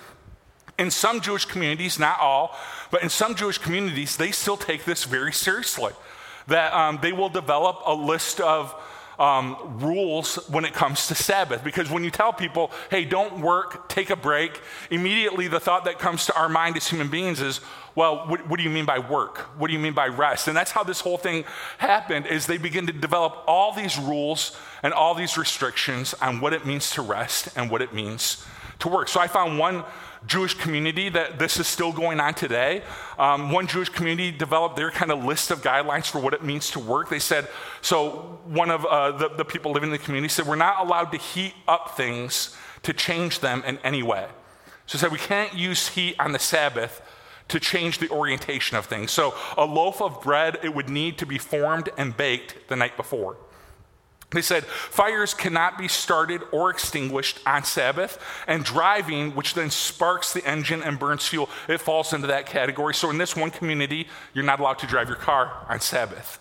in 0.80 0.90
some 0.90 1.22
Jewish 1.22 1.46
communities, 1.46 2.00
not 2.00 2.20
all, 2.20 2.58
but 2.90 3.04
in 3.04 3.10
some 3.10 3.36
Jewish 3.36 3.60
communities, 3.60 4.18
they 4.18 4.32
still 4.32 4.58
take 4.58 4.86
this 4.86 5.04
very 5.04 5.34
seriously. 5.34 5.94
That 6.48 6.74
um, 6.74 6.98
they 7.00 7.12
will 7.12 7.30
develop 7.30 7.82
a 7.86 7.94
list 7.94 8.40
of 8.40 8.74
um, 9.20 9.80
rules 9.80 10.36
when 10.50 10.66
it 10.66 10.74
comes 10.74 11.08
to 11.08 11.16
Sabbath. 11.16 11.64
Because 11.64 11.90
when 11.90 12.04
you 12.04 12.12
tell 12.12 12.32
people, 12.32 12.72
hey, 12.90 13.04
don't 13.06 13.42
work, 13.42 13.90
take 13.90 14.10
a 14.10 14.16
break, 14.16 14.62
immediately 14.92 15.48
the 15.48 15.60
thought 15.60 15.86
that 15.86 16.00
comes 16.00 16.26
to 16.28 16.38
our 16.38 16.50
mind 16.50 16.78
as 16.78 16.88
human 16.88 17.10
beings 17.10 17.42
is, 17.42 17.62
well, 17.96 18.28
what, 18.28 18.48
what, 18.48 18.58
do 18.58 18.64
you 18.64 18.70
mean 18.70 18.86
by 18.86 19.00
work? 19.00 19.40
What 19.58 19.68
do 19.68 19.74
you 19.74 19.80
mean 19.80 19.94
by 19.94 20.08
rest? 20.08 20.48
And 20.48 20.56
that's 20.56 20.70
how 20.70 20.84
this 20.84 21.02
whole 21.02 21.18
thing 21.18 21.46
happened 21.80 22.28
is 22.28 22.46
they 22.46 22.60
begin 22.60 22.86
to 22.88 22.94
develop 22.94 23.44
all 23.48 23.74
these 23.74 23.98
rules 23.98 24.56
and 24.84 24.94
all 24.94 25.16
these 25.16 25.36
restrictions 25.36 26.14
on 26.22 26.40
what 26.40 26.54
it 26.54 26.66
means 26.66 26.92
to 26.92 27.02
rest 27.02 27.50
and 27.56 27.72
what 27.72 27.82
it 27.82 27.94
means 27.94 28.46
to 28.80 28.88
work. 28.88 29.08
So 29.08 29.20
I 29.20 29.28
found 29.28 29.58
one 29.58 29.84
Jewish 30.28 30.54
community 30.54 31.10
that 31.10 31.40
this 31.40 31.58
is 31.58 31.68
still 31.68 31.92
going 31.92 32.20
on 32.20 32.34
today. 32.34 32.84
Um, 33.18 33.52
one 33.52 33.66
Jewish 33.66 33.90
community 33.90 34.30
developed 34.32 34.76
their 34.76 34.92
kind 34.92 35.12
of 35.12 35.24
list 35.24 35.52
of 35.52 35.62
guidelines 35.62 36.08
for 36.08 36.20
what 36.20 36.34
it 36.34 36.44
means 36.44 36.70
to 36.72 36.80
work. 36.80 37.10
They 37.10 37.20
said, 37.20 37.48
so 37.82 38.40
one 38.46 38.70
of 38.70 38.86
uh, 38.86 39.14
the, 39.14 39.30
the 39.30 39.46
people 39.46 39.72
living 39.72 39.88
in 39.88 39.94
the 39.94 39.98
community 39.98 40.30
said, 40.30 40.46
we're 40.46 40.56
not 40.56 40.86
allowed 40.86 41.12
to 41.14 41.18
heat 41.18 41.54
up 41.68 41.96
things 41.98 42.56
to 42.84 42.94
change 42.94 43.40
them 43.40 43.64
in 43.66 43.80
any 43.80 44.04
way. 44.04 44.28
So 44.86 44.98
said, 44.98 45.12
we 45.12 45.18
can't 45.18 45.54
use 45.54 45.90
heat 45.90 46.16
on 46.20 46.32
the 46.34 46.40
Sabbath 46.40 47.02
to 47.48 47.60
change 47.60 48.00
the 48.00 48.10
orientation 48.10 48.78
of 48.78 48.86
things. 48.86 49.12
So 49.12 49.34
a 49.58 49.66
loaf 49.66 50.02
of 50.02 50.22
bread, 50.22 50.60
it 50.64 50.76
would 50.76 50.90
need 50.90 51.18
to 51.20 51.26
be 51.26 51.38
formed 51.38 51.90
and 51.98 52.16
baked 52.16 52.68
the 52.68 52.76
night 52.76 52.98
before. 52.98 53.38
They 54.32 54.42
said 54.42 54.66
fires 54.66 55.34
cannot 55.34 55.78
be 55.78 55.88
started 55.88 56.42
or 56.52 56.70
extinguished 56.70 57.40
on 57.46 57.64
Sabbath, 57.64 58.22
and 58.46 58.64
driving, 58.64 59.32
which 59.36 59.54
then 59.54 59.70
sparks 59.70 60.34
the 60.34 60.46
engine 60.46 60.84
and 60.84 61.00
burns 61.00 61.26
fuel, 61.26 61.50
it 61.70 61.80
falls 61.80 62.12
into 62.12 62.28
that 62.28 62.46
category. 62.46 62.94
So, 62.94 63.10
in 63.10 63.18
this 63.18 63.38
one 63.38 63.52
community, 63.52 64.08
you're 64.34 64.44
not 64.44 64.60
allowed 64.60 64.80
to 64.80 64.88
drive 64.88 65.08
your 65.08 65.18
car 65.18 65.66
on 65.70 65.80
Sabbath. 65.80 66.40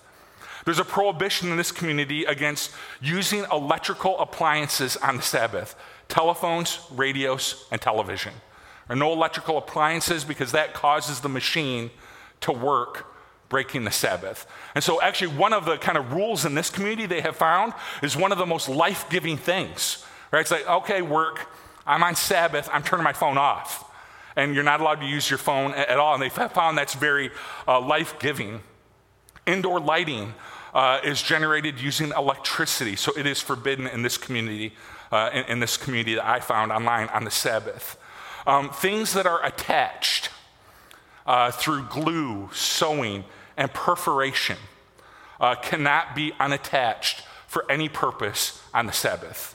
There's 0.64 0.80
a 0.80 0.84
prohibition 0.84 1.50
in 1.50 1.56
this 1.56 1.70
community 1.70 2.24
against 2.24 2.72
using 3.00 3.44
electrical 3.52 4.18
appliances 4.18 4.96
on 4.96 5.16
the 5.16 5.22
Sabbath 5.22 5.76
telephones, 6.08 6.80
radios, 6.90 7.66
and 7.70 7.80
television. 7.80 8.32
There 8.86 8.96
are 8.96 8.98
no 8.98 9.12
electrical 9.12 9.58
appliances 9.58 10.24
because 10.24 10.52
that 10.52 10.74
causes 10.74 11.20
the 11.20 11.28
machine 11.28 11.90
to 12.40 12.52
work 12.52 13.15
breaking 13.48 13.84
the 13.84 13.90
Sabbath. 13.90 14.46
And 14.74 14.82
so, 14.82 15.00
actually, 15.00 15.36
one 15.36 15.52
of 15.52 15.64
the 15.64 15.76
kind 15.78 15.96
of 15.98 16.12
rules 16.12 16.44
in 16.44 16.54
this 16.54 16.70
community 16.70 17.06
they 17.06 17.20
have 17.20 17.36
found 17.36 17.72
is 18.02 18.16
one 18.16 18.32
of 18.32 18.38
the 18.38 18.46
most 18.46 18.68
life 18.68 19.08
giving 19.08 19.36
things, 19.36 20.04
right? 20.32 20.40
It's 20.40 20.50
like, 20.50 20.68
okay, 20.68 21.02
work, 21.02 21.48
I'm 21.86 22.02
on 22.02 22.16
Sabbath, 22.16 22.68
I'm 22.72 22.82
turning 22.82 23.04
my 23.04 23.12
phone 23.12 23.38
off. 23.38 23.84
And 24.34 24.54
you're 24.54 24.64
not 24.64 24.80
allowed 24.80 25.00
to 25.00 25.06
use 25.06 25.30
your 25.30 25.38
phone 25.38 25.72
at 25.72 25.98
all. 25.98 26.12
And 26.12 26.22
they 26.22 26.28
found 26.28 26.76
that's 26.76 26.94
very 26.94 27.30
uh, 27.66 27.80
life 27.80 28.18
giving. 28.18 28.60
Indoor 29.46 29.80
lighting 29.80 30.34
uh, 30.74 31.00
is 31.02 31.22
generated 31.22 31.80
using 31.80 32.12
electricity, 32.14 32.96
so 32.96 33.10
it 33.16 33.24
is 33.24 33.40
forbidden 33.40 33.86
in 33.86 34.02
this 34.02 34.18
community, 34.18 34.74
uh, 35.10 35.30
in, 35.32 35.44
in, 35.44 35.60
this 35.60 35.78
community 35.78 36.16
that 36.16 36.26
I 36.26 36.38
found 36.38 36.70
online 36.70 37.08
on 37.08 37.24
the 37.24 37.30
Sabbath. 37.30 37.98
Um, 38.46 38.68
things 38.68 39.14
that 39.14 39.26
are 39.26 39.42
attached 39.42 40.28
uh, 41.26 41.50
through 41.50 41.84
glue, 41.84 42.48
sewing, 42.52 43.24
and 43.56 43.72
perforation 43.72 44.56
uh, 45.40 45.54
cannot 45.56 46.14
be 46.14 46.32
unattached 46.38 47.22
for 47.46 47.70
any 47.70 47.88
purpose 47.88 48.62
on 48.72 48.86
the 48.86 48.92
Sabbath. 48.92 49.54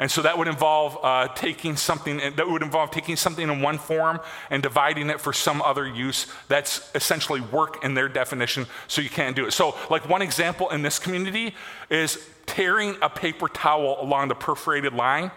And 0.00 0.08
so 0.08 0.22
that 0.22 0.38
would 0.38 0.46
involve 0.46 0.96
uh, 1.02 1.28
taking 1.34 1.76
something, 1.76 2.18
that 2.18 2.48
would 2.48 2.62
involve 2.62 2.92
taking 2.92 3.16
something 3.16 3.48
in 3.48 3.60
one 3.60 3.78
form 3.78 4.20
and 4.48 4.62
dividing 4.62 5.10
it 5.10 5.20
for 5.20 5.32
some 5.32 5.60
other 5.60 5.86
use. 5.86 6.28
That's 6.46 6.88
essentially 6.94 7.40
work 7.40 7.84
in 7.84 7.94
their 7.94 8.08
definition, 8.08 8.66
so 8.86 9.02
you 9.02 9.10
can't 9.10 9.34
do 9.34 9.46
it. 9.46 9.52
So, 9.52 9.76
like 9.90 10.08
one 10.08 10.22
example 10.22 10.70
in 10.70 10.82
this 10.82 11.00
community 11.00 11.52
is 11.90 12.24
tearing 12.46 12.96
a 13.02 13.10
paper 13.10 13.48
towel 13.48 13.98
along 14.00 14.28
the 14.28 14.36
perforated 14.36 14.94
line 14.94 15.32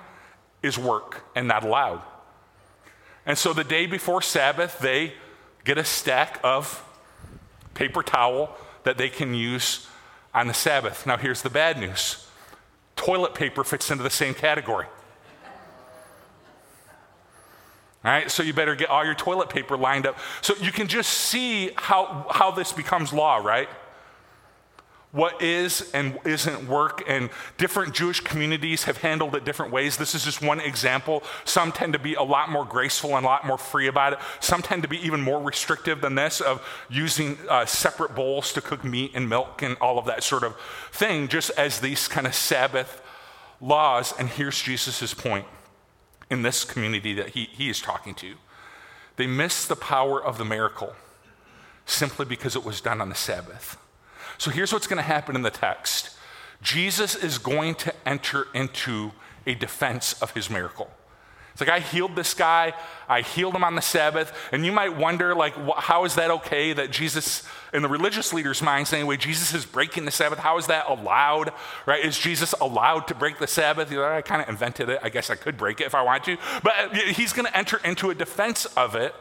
is 0.62 0.78
work 0.78 1.24
and 1.36 1.48
not 1.48 1.64
allowed. 1.64 2.04
And 3.26 3.38
so 3.38 3.54
the 3.54 3.64
day 3.64 3.86
before 3.88 4.22
Sabbath, 4.22 4.80
they 4.80 5.14
get 5.64 5.78
a 5.78 5.84
stack 5.84 6.40
of 6.44 6.84
paper 7.74 8.04
towel 8.04 8.56
that 8.84 8.98
they 8.98 9.10
can 9.10 9.34
use 9.34 9.88
on 10.34 10.48
the 10.48 10.54
Sabbath. 10.54 11.06
Now, 11.06 11.18
here's 11.18 11.42
the 11.42 11.50
bad 11.50 11.78
news 11.78 12.28
toilet 12.96 13.34
paper 13.34 13.64
fits 13.64 13.90
into 13.90 14.04
the 14.04 14.10
same 14.10 14.34
category. 14.34 14.86
All 18.04 18.12
right, 18.12 18.32
so 18.32 18.42
you 18.42 18.54
better 18.54 18.76
get 18.76 18.90
all 18.90 19.06
your 19.06 19.14
toilet 19.14 19.50
paper 19.50 19.78
lined 19.78 20.08
up. 20.08 20.18
So 20.42 20.56
you 20.56 20.72
can 20.72 20.88
just 20.88 21.10
see 21.12 21.72
how, 21.76 22.26
how 22.30 22.50
this 22.50 22.72
becomes 22.72 23.14
law, 23.14 23.38
right? 23.38 23.70
What 25.12 25.42
is 25.42 25.92
and 25.94 26.18
isn't 26.24 26.70
work, 26.70 27.04
and 27.06 27.30
different 27.58 27.94
Jewish 27.94 28.22
communities 28.22 28.86
have 28.86 29.00
handled 29.00 29.36
it 29.36 29.44
different 29.44 29.74
ways. 29.74 29.98
This 29.98 30.16
is 30.16 30.24
just 30.24 30.42
one 30.42 30.62
example. 30.62 31.22
Some 31.44 31.74
tend 31.74 31.92
to 31.94 32.00
be 32.00 32.14
a 32.14 32.24
lot 32.24 32.50
more 32.50 32.64
graceful 32.64 33.18
and 33.18 33.26
a 33.26 33.28
lot 33.28 33.46
more 33.46 33.58
free 33.58 33.88
about 33.88 34.14
it. 34.14 34.20
Some 34.40 34.62
tend 34.62 34.84
to 34.84 34.88
be 34.88 35.06
even 35.06 35.20
more 35.20 35.42
restrictive 35.42 36.00
than 36.00 36.16
this, 36.16 36.40
of 36.40 36.66
using 36.90 37.38
uh, 37.50 37.66
separate 37.66 38.16
bowls 38.16 38.54
to 38.54 38.62
cook 38.62 38.86
meat 38.86 39.12
and 39.14 39.28
milk 39.28 39.62
and 39.62 39.76
all 39.82 40.00
of 40.00 40.06
that 40.06 40.24
sort 40.24 40.44
of 40.44 40.56
thing, 40.94 41.28
just 41.28 41.52
as 41.58 41.82
these 41.82 42.08
kind 42.08 42.26
of 42.26 42.34
Sabbath 42.34 43.02
laws. 43.60 44.14
And 44.18 44.30
here's 44.30 44.62
Jesus' 44.62 45.14
point 45.14 45.46
in 46.30 46.42
this 46.42 46.64
community 46.64 47.14
that 47.16 47.32
he, 47.32 47.50
he 47.52 47.70
is 47.70 47.82
talking 47.82 48.16
to. 48.16 48.36
They 49.18 49.28
miss 49.28 49.68
the 49.68 49.76
power 49.76 50.24
of 50.24 50.38
the 50.38 50.46
miracle 50.46 50.96
simply 51.86 52.26
because 52.26 52.56
it 52.56 52.64
was 52.64 52.80
done 52.80 53.02
on 53.02 53.10
the 53.10 53.16
Sabbath. 53.16 53.78
So 54.42 54.50
here's 54.50 54.74
what's 54.74 54.88
going 54.88 54.98
to 54.98 55.04
happen 55.04 55.36
in 55.36 55.44
the 55.44 55.52
text 55.52 56.18
Jesus 56.64 57.14
is 57.14 57.38
going 57.38 57.76
to 57.76 57.94
enter 58.08 58.48
into 58.56 59.12
a 59.46 59.54
defense 59.54 60.20
of 60.20 60.32
his 60.32 60.50
miracle. 60.50 60.90
It's 61.52 61.62
like, 61.62 61.70
I 61.70 61.80
healed 61.80 62.16
this 62.16 62.34
guy, 62.34 62.74
I 63.08 63.22
healed 63.22 63.54
him 63.54 63.64
on 63.64 63.76
the 63.76 63.84
Sabbath. 63.84 64.36
And 64.52 64.66
you 64.66 64.72
might 64.72 64.98
wonder, 64.98 65.36
like, 65.36 65.54
how 65.78 66.06
is 66.06 66.16
that 66.16 66.32
okay 66.32 66.74
that 66.74 66.90
Jesus, 66.90 67.48
in 67.72 67.84
the 67.84 67.88
religious 67.88 68.34
leaders' 68.34 68.64
minds 68.64 68.92
anyway, 68.94 69.16
Jesus 69.16 69.54
is 69.54 69.64
breaking 69.64 70.06
the 70.06 70.12
Sabbath? 70.12 70.40
How 70.40 70.58
is 70.58 70.66
that 70.68 70.90
allowed, 70.90 71.54
right? 71.86 72.04
Is 72.04 72.18
Jesus 72.18 72.54
allowed 72.60 73.08
to 73.10 73.14
break 73.14 73.38
the 73.38 73.46
Sabbath? 73.46 73.92
You 73.92 74.04
I 74.04 74.24
kind 74.24 74.42
of 74.42 74.50
invented 74.50 74.90
it. 74.90 75.02
I 75.04 75.10
guess 75.10 75.30
I 75.30 75.36
could 75.36 75.56
break 75.56 75.82
it 75.82 75.86
if 75.86 75.94
I 75.94 76.02
want 76.02 76.24
to. 76.24 76.38
But 76.64 76.74
uh, 76.80 76.90
he's 76.96 77.32
going 77.32 77.46
to 77.46 77.56
enter 77.56 77.80
into 77.86 78.10
a 78.10 78.16
defense 78.16 78.66
of 78.66 78.96
it. 78.96 79.14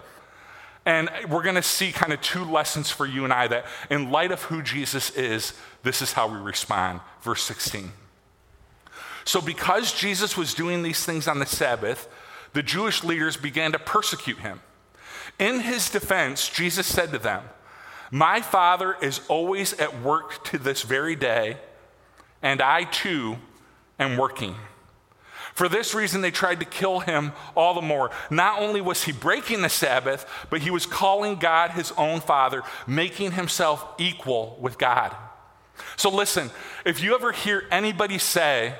And 0.87 1.11
we're 1.29 1.43
going 1.43 1.57
to 1.57 1.63
see 1.63 1.93
kind 1.93 2.13
of 2.13 2.21
two 2.21 2.45
lessons 2.45 2.91
for 2.91 3.07
you 3.07 3.25
and 3.25 3.33
I 3.33 3.49
that, 3.49 3.67
in 3.91 4.11
light 4.11 4.33
of 4.33 4.43
who 4.45 4.63
Jesus 4.63 5.11
is, 5.15 5.53
this 5.83 6.01
is 6.01 6.13
how 6.13 6.27
we 6.29 6.39
respond. 6.39 7.01
Verse 7.23 7.43
16. 7.43 7.93
So, 9.25 9.41
because 9.41 9.93
Jesus 9.93 10.37
was 10.37 10.55
doing 10.55 10.83
these 10.83 11.05
things 11.05 11.29
on 11.29 11.39
the 11.39 11.47
Sabbath, 11.47 12.09
the 12.53 12.63
Jewish 12.63 13.05
leaders 13.05 13.37
began 13.37 13.73
to 13.73 13.79
persecute 13.79 14.39
him. 14.39 14.61
In 15.39 15.61
his 15.61 15.91
defense, 15.91 16.49
Jesus 16.49 16.87
said 16.87 17.13
to 17.13 17.19
them, 17.19 17.45
My 18.11 18.41
Father 18.41 18.97
is 19.01 19.21
always 19.29 19.73
at 19.75 20.03
work 20.03 20.45
to 20.47 20.59
this 20.59 20.83
very 20.83 21.15
day, 21.15 21.59
and 22.43 22.61
I 22.61 22.85
too 22.85 23.37
am 23.99 24.17
working. 24.17 24.57
For 25.55 25.69
this 25.69 25.95
reason, 25.95 26.21
they 26.21 26.31
tried 26.31 26.61
to 26.61 26.67
kill 26.67 27.01
him 27.01 27.33
all 27.57 27.75
the 27.75 27.83
more. 27.83 28.11
Not 28.31 28.61
only 28.61 28.81
was 28.81 29.05
he 29.05 29.13
breaking 29.13 29.63
the 29.63 29.69
Sabbath, 29.69 30.27
but 30.49 30.63
he 30.63 30.71
was 30.71 30.87
calling 30.87 31.37
God 31.37 31.73
his 31.73 31.93
own 31.93 32.21
Father, 32.21 32.63
making 32.87 33.33
himself 33.33 33.87
equal 33.99 34.57
with 34.61 34.79
God. 34.79 35.15
So, 35.97 36.11
listen, 36.11 36.51
if 36.85 37.03
you 37.03 37.15
ever 37.15 37.33
hear 37.33 37.65
anybody 37.71 38.19
say, 38.19 38.75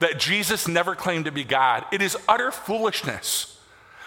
that 0.00 0.18
Jesus 0.18 0.68
never 0.68 0.94
claimed 0.94 1.24
to 1.24 1.32
be 1.32 1.44
God. 1.44 1.84
It 1.92 2.02
is 2.02 2.16
utter 2.28 2.50
foolishness. 2.50 3.58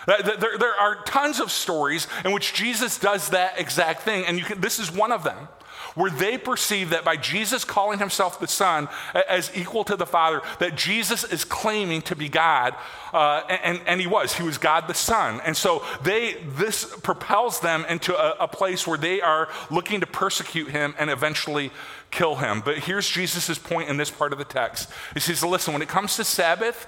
There, 0.08 0.80
are 0.80 1.04
tons 1.04 1.40
of 1.40 1.52
stories 1.52 2.08
in 2.26 2.32
which 2.32 2.54
Jesus 2.54 2.98
does 2.98 3.30
that 3.30 3.60
exact 3.60 4.02
thing, 4.02 4.26
and 4.26 4.44
can, 4.44 4.60
this 4.60 4.80
is 4.80 4.92
one 4.92 5.12
of 5.12 5.24
them, 5.24 5.48
where 5.96 6.12
they 6.12 6.38
perceive 6.38 6.92
that 6.92 7.04
by 7.04 7.16
Jesus 7.16 7.64
calling 7.64 8.00
himself 8.00 8.40
the 8.40 8.48
Son 8.48 8.88
as 9.28 9.52
equal 9.56 9.84
to 9.86 9.96
the 9.96 10.06
Father, 10.06 10.42
that 10.60 10.76
Jesus 10.76 11.24
is 11.24 11.44
claiming 11.44 12.02
to 12.04 12.16
be 12.16 12.30
God, 12.30 12.76
uh, 13.14 13.42
and, 13.50 13.82
and, 13.86 14.00
he 14.00 14.08
was. 14.08 14.34
He 14.34 14.44
was 14.44 14.58
God 14.58 14.88
the 14.88 14.94
Son. 14.94 15.42
And 15.46 15.56
so 15.56 15.84
they, 16.04 16.36
this 16.56 16.86
propels 17.04 17.60
them 17.60 17.86
into 17.90 18.16
a, 18.16 18.44
a 18.44 18.48
place 18.48 18.88
where 18.88 18.98
they 18.98 19.22
are 19.22 19.50
looking 19.70 20.00
to 20.00 20.08
persecute 20.08 20.70
him 20.70 20.96
and 20.98 21.10
eventually 21.10 21.72
kill 22.10 22.36
him. 22.36 22.62
But 22.64 22.80
here's 22.80 23.10
Jesus' 23.10 23.58
point 23.58 23.90
in 23.90 23.98
this 23.98 24.10
part 24.10 24.32
of 24.32 24.40
the 24.40 24.46
text. 24.46 24.90
He 25.14 25.20
says, 25.20 25.44
Listen, 25.44 25.74
when 25.74 25.82
it 25.82 25.90
comes 25.90 26.16
to 26.16 26.24
Sabbath, 26.24 26.88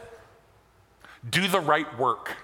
do 1.29 1.47
the 1.47 1.59
right 1.59 1.97
work. 1.97 2.37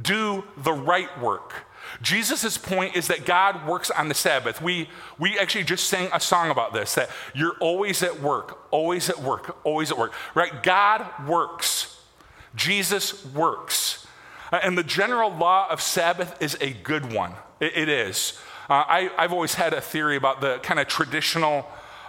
Do 0.00 0.44
the 0.56 0.72
right 0.72 1.20
work. 1.20 1.66
Jesus' 2.02 2.58
point 2.58 2.96
is 2.96 3.08
that 3.08 3.24
God 3.24 3.66
works 3.66 3.90
on 3.90 4.08
the 4.08 4.14
Sabbath. 4.14 4.60
We, 4.62 4.88
we 5.18 5.38
actually 5.38 5.64
just 5.64 5.88
sang 5.88 6.08
a 6.12 6.20
song 6.20 6.50
about 6.50 6.72
this 6.72 6.94
that 6.94 7.10
you're 7.34 7.56
always 7.60 8.02
at 8.02 8.20
work, 8.20 8.66
always 8.70 9.08
at 9.10 9.18
work, 9.20 9.56
always 9.64 9.90
at 9.90 9.98
work, 9.98 10.12
right? 10.34 10.62
God 10.62 11.06
works, 11.28 12.00
Jesus 12.54 13.24
works. 13.34 14.06
And 14.52 14.78
the 14.78 14.84
general 14.84 15.30
law 15.30 15.66
of 15.68 15.80
Sabbath 15.80 16.40
is 16.40 16.56
a 16.60 16.72
good 16.72 17.12
one. 17.12 17.32
it, 17.60 17.76
it 17.76 17.88
is. 17.88 18.38
Uh, 18.68 18.84
I, 18.86 19.10
I've 19.18 19.32
always 19.32 19.54
had 19.54 19.74
a 19.74 19.80
theory 19.80 20.16
about 20.16 20.40
the 20.40 20.58
kind 20.58 20.80
of 20.80 20.86
traditional 20.86 21.66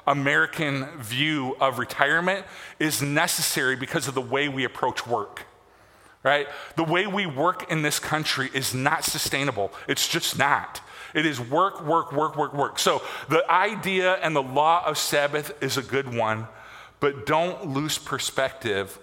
American 0.08 0.86
view 1.00 1.58
of 1.60 1.80
retirement 1.80 2.46
is 2.80 3.02
necessary 3.02 3.76
because 3.76 4.08
of 4.08 4.14
the 4.14 4.22
way 4.22 4.48
we 4.48 4.64
approach 4.64 5.06
work. 5.08 5.46
Right? 6.26 6.48
The 6.76 6.84
way 6.84 7.06
we 7.06 7.28
work 7.28 7.72
in 7.72 7.84
this 7.84 8.00
country 8.00 8.50
is 8.52 8.74
not 8.74 9.04
sustainable. 9.04 9.72
It's 9.88 10.08
just 10.08 10.40
not. 10.40 10.82
It 11.14 11.24
is 11.24 11.40
work, 11.40 11.86
work, 11.86 12.12
work, 12.12 12.36
work, 12.36 12.52
work. 12.52 12.80
So 12.80 13.04
the 13.30 13.50
idea 13.50 14.16
and 14.16 14.36
the 14.36 14.42
law 14.42 14.84
of 14.88 14.98
Sabbath 14.98 15.54
is 15.62 15.78
a 15.78 15.84
good 15.84 16.12
one, 16.12 16.48
but 17.00 17.28
don't 17.28 17.68
lose 17.68 18.00
perspective 18.00 18.98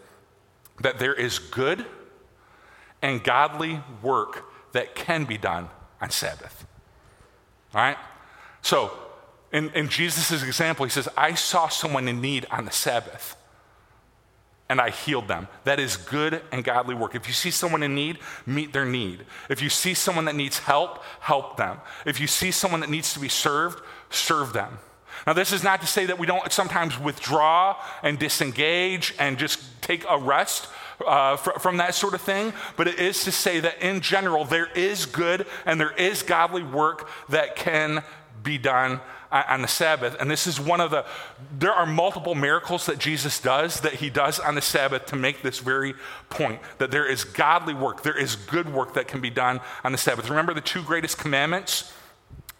that 0.80 0.98
there 0.98 1.14
is 1.14 1.38
good 1.38 1.86
and 3.02 3.22
godly 3.22 3.80
work 4.02 4.44
that 4.72 4.96
can 4.96 5.24
be 5.24 5.38
done 5.38 5.68
on 6.00 6.10
Sabbath. 6.10 6.66
All 7.72 7.82
right? 7.82 7.98
So, 8.62 8.98
in, 9.52 9.70
in 9.70 9.88
Jesus' 9.88 10.42
example, 10.42 10.86
he 10.86 10.90
says, 10.90 11.08
I 11.16 11.34
saw 11.34 11.68
someone 11.68 12.08
in 12.08 12.20
need 12.20 12.46
on 12.50 12.64
the 12.64 12.72
Sabbath 12.72 13.36
and 14.72 14.80
I 14.80 14.88
healed 14.88 15.28
them. 15.28 15.48
That 15.64 15.78
is 15.78 15.98
good 15.98 16.40
and 16.50 16.64
godly 16.64 16.94
work. 16.94 17.14
If 17.14 17.28
you 17.28 17.34
see 17.34 17.50
someone 17.50 17.82
in 17.82 17.94
need, 17.94 18.18
meet 18.46 18.72
their 18.72 18.86
need. 18.86 19.26
If 19.50 19.60
you 19.60 19.68
see 19.68 19.92
someone 19.92 20.24
that 20.24 20.34
needs 20.34 20.60
help, 20.60 21.04
help 21.20 21.58
them. 21.58 21.76
If 22.06 22.18
you 22.18 22.26
see 22.26 22.50
someone 22.50 22.80
that 22.80 22.88
needs 22.88 23.12
to 23.12 23.20
be 23.20 23.28
served, 23.28 23.82
serve 24.08 24.54
them. 24.54 24.78
Now, 25.26 25.34
this 25.34 25.52
is 25.52 25.62
not 25.62 25.82
to 25.82 25.86
say 25.86 26.06
that 26.06 26.18
we 26.18 26.26
don't 26.26 26.50
sometimes 26.50 26.98
withdraw 26.98 27.76
and 28.02 28.18
disengage 28.18 29.14
and 29.18 29.36
just 29.36 29.60
take 29.82 30.06
a 30.08 30.16
rest 30.16 30.68
uh, 31.06 31.36
fr- 31.36 31.58
from 31.58 31.76
that 31.76 31.94
sort 31.94 32.14
of 32.14 32.22
thing, 32.22 32.54
but 32.78 32.88
it 32.88 32.98
is 32.98 33.24
to 33.24 33.30
say 33.30 33.60
that 33.60 33.82
in 33.86 34.00
general, 34.00 34.46
there 34.46 34.70
is 34.72 35.04
good 35.04 35.44
and 35.66 35.78
there 35.78 35.92
is 35.92 36.22
godly 36.22 36.62
work 36.62 37.10
that 37.28 37.56
can 37.56 38.02
be 38.42 38.56
done 38.56 39.02
on 39.32 39.62
the 39.62 39.68
Sabbath. 39.68 40.16
And 40.20 40.30
this 40.30 40.46
is 40.46 40.60
one 40.60 40.80
of 40.80 40.90
the, 40.90 41.04
there 41.58 41.72
are 41.72 41.86
multiple 41.86 42.34
miracles 42.34 42.86
that 42.86 42.98
Jesus 42.98 43.40
does 43.40 43.80
that 43.80 43.94
he 43.94 44.10
does 44.10 44.38
on 44.38 44.54
the 44.54 44.62
Sabbath 44.62 45.06
to 45.06 45.16
make 45.16 45.42
this 45.42 45.58
very 45.58 45.94
point 46.28 46.60
that 46.78 46.90
there 46.90 47.06
is 47.06 47.24
godly 47.24 47.74
work, 47.74 48.02
there 48.02 48.18
is 48.18 48.36
good 48.36 48.72
work 48.72 48.94
that 48.94 49.08
can 49.08 49.20
be 49.20 49.30
done 49.30 49.60
on 49.84 49.92
the 49.92 49.98
Sabbath. 49.98 50.28
Remember 50.28 50.52
the 50.52 50.60
two 50.60 50.82
greatest 50.82 51.18
commandments? 51.18 51.92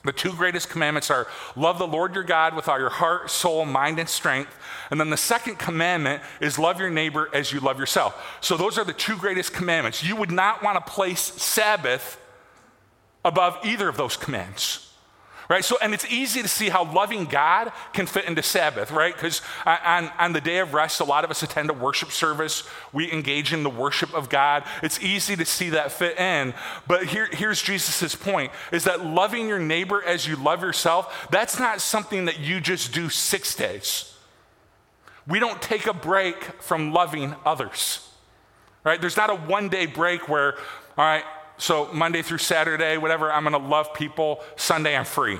The 0.04 0.12
two 0.12 0.32
greatest 0.32 0.68
commandments 0.68 1.11
are 1.11 1.28
love 1.54 1.78
the 1.78 1.87
Lord 1.87 2.14
your 2.14 2.24
God 2.24 2.56
with 2.56 2.68
all 2.68 2.78
your 2.78 2.90
heart, 2.90 3.30
soul, 3.30 3.64
mind, 3.64 4.00
and 4.00 4.08
strength. 4.08 4.52
And 4.90 4.98
then 4.98 5.11
the 5.11 5.16
second 5.16 5.61
commandment 5.61 6.22
is 6.40 6.58
love 6.58 6.80
your 6.80 6.90
neighbor 6.90 7.28
as 7.32 7.52
you 7.52 7.61
love 7.61 7.78
yourself. 7.78 8.38
So 8.40 8.56
those 8.56 8.78
are 8.78 8.85
the 8.85 8.92
two 8.92 9.16
greatest 9.16 9.52
commandments. 9.52 10.02
You 10.02 10.16
would 10.16 10.32
not 10.32 10.62
want 10.62 10.85
to 10.85 10.92
place 10.92 11.20
Sabbath 11.20 12.18
above 13.24 13.58
either 13.62 13.88
of 13.88 13.96
those 13.96 14.16
commands 14.16 14.91
right? 15.48 15.64
So, 15.64 15.76
and 15.83 15.94
it's 15.94 16.11
easy 16.11 16.42
to 16.42 16.48
see 16.48 16.68
how 16.68 16.85
loving 16.85 17.24
God 17.24 17.72
can 17.92 18.07
fit 18.07 18.24
into 18.26 18.42
Sabbath, 18.42 18.90
right? 18.90 19.14
Because 19.14 19.42
on, 19.66 20.07
uh, 20.07 20.12
on 20.18 20.33
the 20.33 20.40
day 20.40 20.59
of 20.59 20.74
rest, 20.74 21.00
a 21.00 21.05
lot 21.05 21.24
of 21.24 21.31
us 21.31 21.42
attend 21.42 21.70
a 21.70 21.74
worship 21.74 22.11
service. 22.11 22.68
We 22.92 23.11
engage 23.12 23.52
in 23.52 23.62
the 23.62 23.70
worship 23.70 24.14
of 24.14 24.28
God. 24.28 24.64
It's 24.83 25.00
easy 25.02 25.37
to 25.37 25.44
see 25.44 25.70
that 25.70 25.92
fit 25.92 26.18
in. 26.18 26.55
But 26.87 27.05
here, 27.05 27.28
here's 27.31 27.62
Jesus' 27.62 28.14
point 28.14 28.52
is 28.70 28.85
that 28.85 29.05
loving 29.05 29.48
your 29.48 29.59
neighbor 29.59 30.02
as 30.02 30.26
you 30.26 30.37
love 30.37 30.62
yourself, 30.62 31.28
that's 31.31 31.59
not 31.59 31.81
something 31.81 32.26
that 32.26 32.38
you 32.38 32.61
just 32.61 32.92
do 32.92 33.09
six 33.09 33.55
days. 33.55 34.14
We 35.26 35.38
don't 35.38 35.62
take 35.62 35.87
a 35.87 35.94
break 35.94 36.42
from 36.62 36.92
loving 36.92 37.35
others, 37.44 38.09
right? 38.85 39.00
There's 39.00 39.16
not 39.16 39.31
a 39.31 39.37
one 39.37 39.68
day 39.68 39.87
break 39.87 40.28
where, 40.28 40.55
all 40.98 41.05
right, 41.05 41.24
so 41.62 41.88
Monday 41.92 42.22
through 42.22 42.38
Saturday, 42.38 42.96
whatever, 42.96 43.33
I'm 43.33 43.44
going 43.44 43.53
to 43.53 43.68
love 43.68 43.94
people. 43.94 44.40
Sunday, 44.57 44.96
I'm 44.96 45.05
free. 45.05 45.38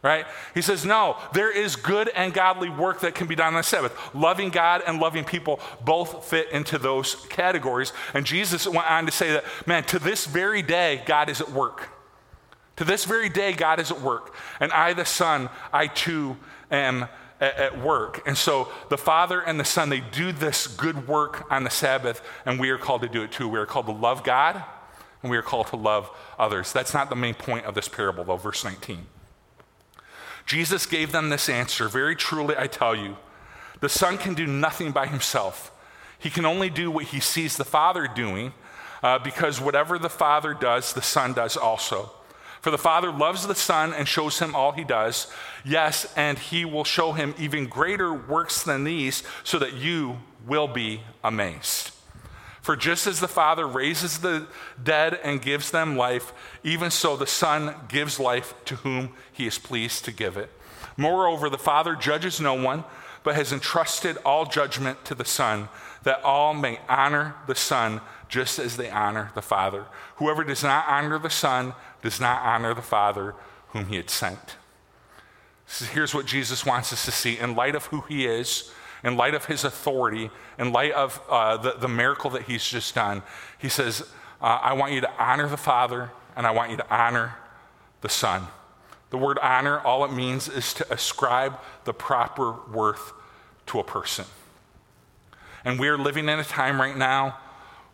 Right? 0.00 0.24
He 0.54 0.62
says, 0.62 0.86
no, 0.86 1.18
there 1.34 1.50
is 1.50 1.76
good 1.76 2.08
and 2.08 2.32
godly 2.32 2.70
work 2.70 3.00
that 3.00 3.14
can 3.14 3.26
be 3.26 3.34
done 3.34 3.48
on 3.48 3.54
the 3.54 3.62
Sabbath. 3.62 3.94
Loving 4.14 4.48
God 4.48 4.82
and 4.86 5.00
loving 5.00 5.22
people 5.22 5.60
both 5.84 6.24
fit 6.24 6.50
into 6.50 6.78
those 6.78 7.14
categories. 7.28 7.92
And 8.14 8.24
Jesus 8.24 8.66
went 8.66 8.90
on 8.90 9.04
to 9.04 9.12
say 9.12 9.32
that, 9.32 9.44
man, 9.66 9.84
to 9.84 9.98
this 9.98 10.24
very 10.24 10.62
day, 10.62 11.02
God 11.04 11.28
is 11.28 11.42
at 11.42 11.50
work. 11.50 11.90
To 12.76 12.84
this 12.84 13.04
very 13.04 13.28
day, 13.28 13.52
God 13.52 13.80
is 13.80 13.90
at 13.90 14.00
work. 14.00 14.34
And 14.60 14.72
I, 14.72 14.94
the 14.94 15.04
Son, 15.04 15.50
I 15.74 15.88
too 15.88 16.38
am 16.70 17.08
at, 17.38 17.56
at 17.56 17.80
work. 17.82 18.22
And 18.26 18.36
so 18.36 18.68
the 18.88 18.98
Father 18.98 19.40
and 19.40 19.60
the 19.60 19.64
Son, 19.64 19.90
they 19.90 20.00
do 20.00 20.32
this 20.32 20.66
good 20.66 21.06
work 21.06 21.46
on 21.50 21.64
the 21.64 21.70
Sabbath, 21.70 22.22
and 22.46 22.58
we 22.58 22.70
are 22.70 22.78
called 22.78 23.02
to 23.02 23.08
do 23.08 23.22
it 23.22 23.32
too. 23.32 23.46
We 23.46 23.58
are 23.58 23.66
called 23.66 23.86
to 23.86 23.92
love 23.92 24.24
God, 24.24 24.64
and 25.24 25.30
we 25.30 25.38
are 25.38 25.42
called 25.42 25.68
to 25.68 25.76
love 25.76 26.10
others. 26.38 26.70
That's 26.70 26.92
not 26.92 27.08
the 27.08 27.16
main 27.16 27.32
point 27.32 27.64
of 27.64 27.74
this 27.74 27.88
parable, 27.88 28.24
though, 28.24 28.36
verse 28.36 28.62
19. 28.62 29.06
Jesus 30.44 30.84
gave 30.84 31.12
them 31.12 31.30
this 31.30 31.48
answer 31.48 31.88
Very 31.88 32.14
truly, 32.14 32.54
I 32.58 32.66
tell 32.66 32.94
you, 32.94 33.16
the 33.80 33.88
Son 33.88 34.18
can 34.18 34.34
do 34.34 34.46
nothing 34.46 34.92
by 34.92 35.06
himself. 35.06 35.72
He 36.18 36.28
can 36.28 36.44
only 36.44 36.68
do 36.68 36.90
what 36.90 37.06
he 37.06 37.20
sees 37.20 37.56
the 37.56 37.64
Father 37.64 38.06
doing, 38.06 38.52
uh, 39.02 39.18
because 39.18 39.62
whatever 39.62 39.98
the 39.98 40.10
Father 40.10 40.52
does, 40.52 40.92
the 40.92 41.00
Son 41.00 41.32
does 41.32 41.56
also. 41.56 42.12
For 42.60 42.70
the 42.70 42.76
Father 42.76 43.10
loves 43.10 43.46
the 43.46 43.54
Son 43.54 43.94
and 43.94 44.06
shows 44.06 44.40
him 44.40 44.54
all 44.54 44.72
he 44.72 44.84
does. 44.84 45.32
Yes, 45.64 46.12
and 46.16 46.38
he 46.38 46.66
will 46.66 46.84
show 46.84 47.12
him 47.12 47.34
even 47.38 47.66
greater 47.66 48.12
works 48.12 48.62
than 48.62 48.84
these, 48.84 49.22
so 49.42 49.58
that 49.58 49.72
you 49.72 50.18
will 50.46 50.68
be 50.68 51.00
amazed. 51.22 51.93
For 52.64 52.76
just 52.76 53.06
as 53.06 53.20
the 53.20 53.28
Father 53.28 53.68
raises 53.68 54.20
the 54.20 54.46
dead 54.82 55.20
and 55.22 55.42
gives 55.42 55.70
them 55.70 55.98
life, 55.98 56.32
even 56.62 56.90
so 56.90 57.14
the 57.14 57.26
Son 57.26 57.74
gives 57.88 58.18
life 58.18 58.54
to 58.64 58.76
whom 58.76 59.12
he 59.30 59.46
is 59.46 59.58
pleased 59.58 60.06
to 60.06 60.10
give 60.10 60.38
it. 60.38 60.50
Moreover, 60.96 61.50
the 61.50 61.58
Father 61.58 61.94
judges 61.94 62.40
no 62.40 62.54
one, 62.54 62.84
but 63.22 63.34
has 63.34 63.52
entrusted 63.52 64.16
all 64.24 64.46
judgment 64.46 65.04
to 65.04 65.14
the 65.14 65.26
Son, 65.26 65.68
that 66.04 66.22
all 66.24 66.54
may 66.54 66.80
honor 66.88 67.34
the 67.46 67.54
Son 67.54 68.00
just 68.30 68.58
as 68.58 68.78
they 68.78 68.88
honor 68.88 69.30
the 69.34 69.42
Father. 69.42 69.84
Whoever 70.16 70.42
does 70.42 70.62
not 70.62 70.86
honor 70.88 71.18
the 71.18 71.28
Son 71.28 71.74
does 72.00 72.18
not 72.18 72.40
honor 72.40 72.72
the 72.72 72.80
Father 72.80 73.34
whom 73.68 73.88
he 73.88 73.96
had 73.96 74.08
sent. 74.08 74.56
So 75.66 75.84
here's 75.84 76.14
what 76.14 76.24
Jesus 76.24 76.64
wants 76.64 76.94
us 76.94 77.04
to 77.04 77.12
see 77.12 77.38
in 77.38 77.54
light 77.54 77.74
of 77.74 77.84
who 77.86 78.00
he 78.08 78.24
is 78.24 78.72
in 79.04 79.16
light 79.16 79.34
of 79.34 79.44
his 79.44 79.64
authority, 79.64 80.30
in 80.58 80.72
light 80.72 80.92
of 80.92 81.20
uh, 81.28 81.58
the, 81.58 81.72
the 81.72 81.88
miracle 81.88 82.30
that 82.30 82.42
he's 82.42 82.64
just 82.64 82.94
done, 82.94 83.22
he 83.58 83.68
says, 83.68 84.00
uh, 84.40 84.58
I 84.62 84.72
want 84.72 84.92
you 84.92 85.02
to 85.02 85.10
honor 85.22 85.46
the 85.46 85.58
Father 85.58 86.10
and 86.34 86.46
I 86.46 86.50
want 86.50 86.70
you 86.70 86.78
to 86.78 86.94
honor 86.94 87.36
the 88.00 88.08
Son. 88.08 88.46
The 89.10 89.18
word 89.18 89.38
honor, 89.40 89.78
all 89.78 90.04
it 90.04 90.12
means 90.12 90.48
is 90.48 90.74
to 90.74 90.92
ascribe 90.92 91.58
the 91.84 91.92
proper 91.92 92.56
worth 92.72 93.12
to 93.66 93.78
a 93.78 93.84
person. 93.84 94.24
And 95.64 95.78
we 95.78 95.88
are 95.88 95.98
living 95.98 96.28
in 96.28 96.38
a 96.38 96.44
time 96.44 96.80
right 96.80 96.96
now 96.96 97.38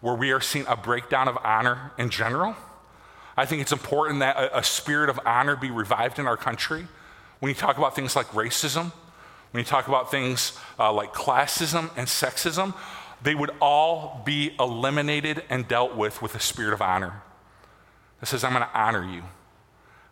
where 0.01 0.15
we 0.15 0.33
are 0.33 0.41
seeing 0.41 0.65
a 0.67 0.77
breakdown 0.77 1.29
of 1.29 1.37
honor 1.45 1.93
in 1.99 2.09
general. 2.09 2.57
I 3.37 3.47
think 3.47 3.63
it's 3.63 3.73
important 3.73 4.21
that 4.21 4.37
a, 4.37 4.59
a 4.59 4.63
spirit 4.63 5.11
of 5.11 5.21
honor 5.27 5.57
be 5.57 5.71
revived 5.71 6.19
in 6.19 6.27
our 6.27 6.37
country. 6.37 6.87
When 7.41 7.49
you 7.49 7.55
talk 7.55 7.79
about 7.79 7.95
things 7.95 8.17
like 8.17 8.27
racism, 8.29 8.93
when 9.51 9.61
you 9.61 9.65
talk 9.65 9.89
about 9.89 10.11
things 10.11 10.59
uh, 10.79 10.93
like 10.93 11.13
classism 11.13 11.91
and 11.97 12.07
sexism, 12.07 12.75
they 13.23 13.35
would 13.35 13.51
all 13.61 14.23
be 14.25 14.55
eliminated 14.59 15.43
and 15.51 15.67
dealt 15.67 15.97
with 15.97 16.23
with 16.23 16.35
a 16.35 16.41
spirit 16.41 16.73
of 16.73 16.81
honor 16.81 17.23
that 18.21 18.27
says, 18.27 18.45
I'm 18.45 18.53
going 18.53 18.65
to 18.65 18.79
honor 18.79 19.05
you. 19.05 19.23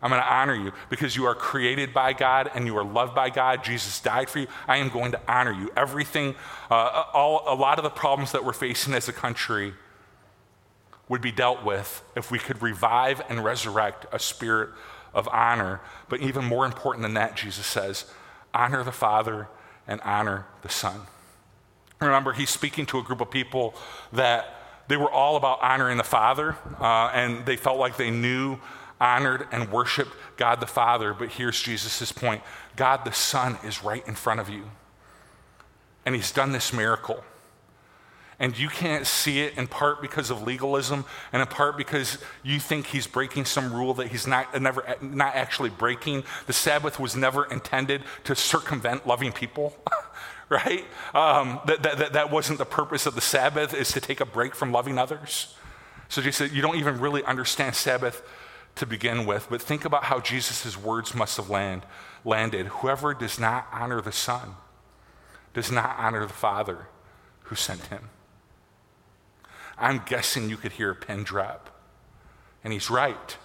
I'm 0.01 0.11
going 0.11 0.23
to 0.23 0.33
honor 0.33 0.55
you 0.55 0.73
because 0.91 1.17
you 1.17 1.25
are 1.25 1.35
created 1.35 1.93
by 1.93 2.13
God 2.13 2.51
and 2.55 2.67
you 2.67 2.77
are 2.77 2.85
loved 2.85 3.15
by 3.15 3.31
God. 3.31 3.65
Jesus 3.65 4.01
died 4.01 4.31
for 4.31 4.39
you. 4.39 4.47
I 4.69 4.77
am 4.77 4.91
going 4.91 5.13
to 5.13 5.21
honor 5.27 5.53
you. 5.53 5.73
Everything, 5.77 6.37
uh, 6.71 7.05
all, 7.13 7.43
a 7.47 7.55
lot 7.55 7.79
of 7.79 7.85
the 7.85 7.91
problems 7.91 8.33
that 8.33 8.45
we're 8.45 8.53
facing 8.53 8.95
as 8.95 9.09
a 9.09 9.13
country 9.13 9.75
would 11.09 11.21
be 11.21 11.33
dealt 11.33 11.65
with 11.65 12.03
if 12.15 12.31
we 12.31 12.39
could 12.39 12.63
revive 12.63 13.23
and 13.29 13.43
resurrect 13.43 14.07
a 14.13 14.19
spirit 14.19 14.71
of 15.15 15.27
honor. 15.29 15.81
But 16.09 16.21
even 16.21 16.45
more 16.45 16.65
important 16.65 17.03
than 17.03 17.15
that, 17.15 17.37
Jesus 17.37 17.67
says, 17.67 18.05
honor 18.55 18.83
the 18.83 18.93
Father 18.93 19.49
and 19.87 20.01
honor 20.03 20.47
the 20.63 20.69
Son. 20.69 21.01
Remember, 22.01 22.33
he's 22.33 22.51
speaking 22.51 22.87
to 22.87 22.99
a 22.99 23.03
group 23.03 23.21
of 23.21 23.31
people 23.31 23.75
that 24.13 24.55
they 24.89 24.97
were 24.97 25.11
all 25.11 25.37
about 25.37 25.61
honoring 25.61 25.97
the 25.99 26.05
Father, 26.05 26.57
uh, 26.81 27.11
and 27.13 27.45
they 27.45 27.57
felt 27.57 27.79
like 27.79 27.97
they 27.97 28.11
knew, 28.11 28.59
honored, 29.01 29.47
and 29.53 29.71
worshiped 29.71 30.13
God 30.37 30.61
the 30.61 30.67
Father. 30.67 31.13
But 31.13 31.31
here's 31.31 31.61
Jesus' 31.61 32.13
point 32.13 32.43
God 32.77 33.05
the 33.05 33.13
Son 33.13 33.59
is 33.65 33.83
right 33.83 34.07
in 34.07 34.15
front 34.15 34.41
of 34.41 34.49
you. 34.49 34.71
And 36.07 36.15
he's 36.15 36.33
done 36.33 36.53
this 36.53 36.73
miracle 36.73 37.23
and 38.41 38.57
you 38.57 38.69
can't 38.69 39.07
see 39.07 39.41
it 39.41 39.59
in 39.59 39.67
part 39.67 40.01
because 40.01 40.31
of 40.31 40.43
legalism 40.43 41.05
and 41.33 41.43
in 41.43 41.49
part 41.49 41.77
because 41.77 42.19
you 42.45 42.61
think 42.61 42.87
he's 42.87 43.07
breaking 43.07 43.45
some 43.45 43.73
rule 43.73 43.95
that 43.95 44.09
he's 44.09 44.27
not 44.27 44.61
never 44.61 44.97
not 45.01 45.35
actually 45.35 45.71
breaking. 45.71 46.23
The 46.47 46.53
sabbath 46.53 47.01
was 47.01 47.17
never 47.17 47.45
intended 47.47 48.03
to 48.25 48.37
circumvent 48.37 49.07
loving 49.07 49.33
people 49.33 49.77
right? 50.49 50.85
Um, 51.15 51.61
that, 51.67 51.83
that, 51.83 52.13
that 52.15 52.31
wasn't 52.31 52.59
the 52.59 52.65
purpose 52.65 53.05
of 53.05 53.15
the 53.15 53.21
sabbath 53.21 53.75
is 53.75 53.93
to 53.93 54.01
take 54.01 54.21
a 54.21 54.25
break 54.25 54.55
from 54.55 54.73
loving 54.73 54.97
others. 54.97 55.55
So 56.09 56.23
said 56.23 56.53
you 56.53 56.63
don't 56.63 56.77
even 56.77 57.01
really 57.01 57.23
understand 57.25 57.75
sabbath 57.75 58.23
to 58.77 58.87
begin 58.87 59.27
with 59.27 59.49
but 59.51 59.61
think 59.61 59.85
about 59.85 60.05
how 60.05 60.21
jesus' 60.21 60.77
words 60.77 61.15
must 61.15 61.37
have 61.37 61.51
land, 61.51 61.85
landed. 62.25 62.67
Whoever 62.67 63.13
does 63.13 63.39
not 63.39 63.67
honor 63.73 64.01
the 64.01 64.13
son 64.13 64.55
does 65.53 65.73
not 65.73 65.97
honor 65.99 66.25
the 66.25 66.33
father 66.33 66.87
who 67.43 67.57
sent 67.57 67.87
him 67.87 68.09
I'm 69.79 70.03
guessing 70.07 70.49
you 70.51 70.57
could 70.57 70.73
hear 70.73 70.91
a 70.91 70.95
pin 70.95 71.23
drop. 71.23 71.71
And 72.65 72.73
he's 72.73 72.91
right. 72.91 73.37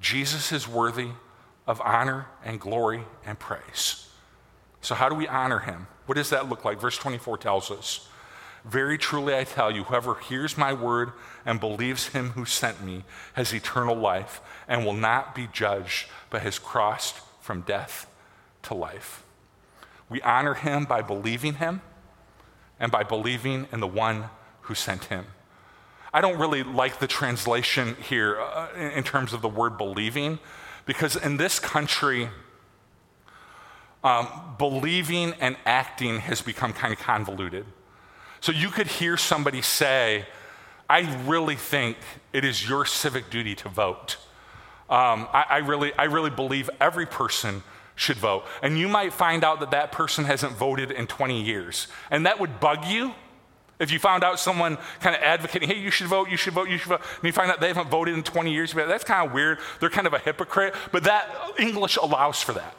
Jesus 0.00 0.52
is 0.52 0.68
worthy 0.68 1.10
of 1.66 1.80
honor 1.80 2.26
and 2.44 2.60
glory 2.60 3.04
and 3.24 3.38
praise. 3.38 4.08
So, 4.80 4.94
how 4.94 5.08
do 5.08 5.14
we 5.14 5.26
honor 5.26 5.60
him? 5.60 5.86
What 6.06 6.16
does 6.16 6.30
that 6.30 6.48
look 6.48 6.64
like? 6.64 6.80
Verse 6.80 6.96
24 6.96 7.38
tells 7.38 7.70
us 7.70 8.08
Very 8.64 8.98
truly 8.98 9.36
I 9.36 9.44
tell 9.44 9.70
you, 9.70 9.84
whoever 9.84 10.14
hears 10.14 10.56
my 10.56 10.72
word 10.72 11.12
and 11.44 11.58
believes 11.58 12.08
him 12.08 12.30
who 12.30 12.44
sent 12.44 12.84
me 12.84 13.04
has 13.32 13.52
eternal 13.52 13.96
life 13.96 14.40
and 14.68 14.84
will 14.84 14.92
not 14.92 15.34
be 15.34 15.48
judged, 15.52 16.08
but 16.30 16.42
has 16.42 16.58
crossed 16.58 17.16
from 17.40 17.62
death 17.62 18.06
to 18.62 18.74
life. 18.74 19.24
We 20.08 20.20
honor 20.22 20.54
him 20.54 20.84
by 20.84 21.02
believing 21.02 21.54
him 21.54 21.82
and 22.78 22.92
by 22.92 23.02
believing 23.02 23.66
in 23.72 23.80
the 23.80 23.86
one 23.86 24.30
who 24.66 24.74
sent 24.74 25.04
him. 25.04 25.26
I 26.12 26.20
don't 26.20 26.38
really 26.38 26.62
like 26.62 26.98
the 26.98 27.06
translation 27.06 27.96
here 28.08 28.40
uh, 28.40 28.68
in 28.74 29.04
terms 29.04 29.32
of 29.32 29.42
the 29.42 29.48
word 29.48 29.76
believing, 29.76 30.38
because 30.84 31.16
in 31.16 31.36
this 31.36 31.58
country, 31.58 32.28
um, 34.02 34.28
believing 34.58 35.34
and 35.40 35.56
acting 35.66 36.20
has 36.20 36.40
become 36.40 36.72
kind 36.72 36.92
of 36.92 36.98
convoluted. 36.98 37.66
So 38.40 38.52
you 38.52 38.68
could 38.68 38.86
hear 38.86 39.16
somebody 39.16 39.62
say, 39.62 40.26
I 40.88 41.00
really 41.26 41.56
think 41.56 41.96
it 42.32 42.44
is 42.44 42.68
your 42.68 42.86
civic 42.86 43.28
duty 43.30 43.54
to 43.56 43.68
vote. 43.68 44.18
Um, 44.88 45.26
I, 45.32 45.46
I, 45.50 45.56
really, 45.58 45.92
I 45.94 46.04
really 46.04 46.30
believe 46.30 46.70
every 46.80 47.06
person 47.06 47.62
should 47.96 48.18
vote. 48.18 48.44
And 48.62 48.78
you 48.78 48.88
might 48.88 49.12
find 49.12 49.42
out 49.42 49.58
that 49.60 49.72
that 49.72 49.90
person 49.90 50.24
hasn't 50.24 50.52
voted 50.52 50.90
in 50.90 51.06
20 51.06 51.42
years. 51.42 51.88
And 52.10 52.26
that 52.26 52.38
would 52.38 52.60
bug 52.60 52.84
you 52.84 53.14
if 53.78 53.90
you 53.90 53.98
found 53.98 54.24
out 54.24 54.40
someone 54.40 54.78
kind 55.00 55.14
of 55.14 55.22
advocating, 55.22 55.68
hey, 55.68 55.78
you 55.78 55.90
should 55.90 56.06
vote, 56.06 56.30
you 56.30 56.36
should 56.36 56.54
vote, 56.54 56.68
you 56.68 56.78
should 56.78 56.88
vote, 56.88 57.02
and 57.16 57.24
you 57.24 57.32
find 57.32 57.50
out 57.50 57.60
they 57.60 57.68
haven't 57.68 57.90
voted 57.90 58.14
in 58.14 58.22
20 58.22 58.52
years, 58.52 58.72
that's 58.72 59.04
kind 59.04 59.26
of 59.26 59.34
weird. 59.34 59.58
They're 59.80 59.90
kind 59.90 60.06
of 60.06 60.14
a 60.14 60.18
hypocrite, 60.18 60.74
but 60.92 61.04
that 61.04 61.28
English 61.58 61.96
allows 61.96 62.42
for 62.42 62.52
that. 62.52 62.74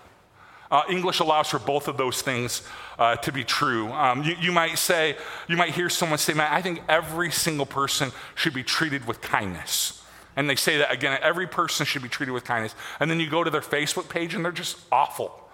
Uh, 0.69 0.83
English 0.89 1.19
allows 1.19 1.47
for 1.47 1.60
both 1.60 1.88
of 1.88 1.95
those 1.97 2.21
things 2.21 2.62
uh, 2.99 3.15
to 3.17 3.31
be 3.31 3.43
true. 3.43 3.89
Um, 3.93 4.23
you, 4.23 4.36
you, 4.39 4.51
might 4.51 4.77
say, 4.77 5.15
you 5.47 5.55
might 5.55 5.73
hear 5.73 5.89
someone 5.89 6.17
say, 6.17 6.33
man, 6.33 6.51
I 6.51 6.62
think 6.62 6.81
every 6.89 7.31
single 7.31 7.65
person 7.65 8.12
should 8.36 8.53
be 8.53 8.63
treated 8.63 9.07
with 9.07 9.21
kindness. 9.21 10.03
And 10.36 10.49
they 10.49 10.55
say 10.55 10.77
that 10.77 10.91
again, 10.91 11.17
every 11.21 11.47
person 11.47 11.86
should 11.86 12.03
be 12.03 12.10
treated 12.10 12.33
with 12.33 12.43
kindness. 12.43 12.75
And 12.99 13.10
then 13.10 13.19
you 13.19 13.29
go 13.29 13.43
to 13.43 13.49
their 13.49 13.62
Facebook 13.62 14.10
page 14.10 14.36
and 14.36 14.43
they're 14.43 14.51
just 14.51 14.77
awful. 14.91 15.46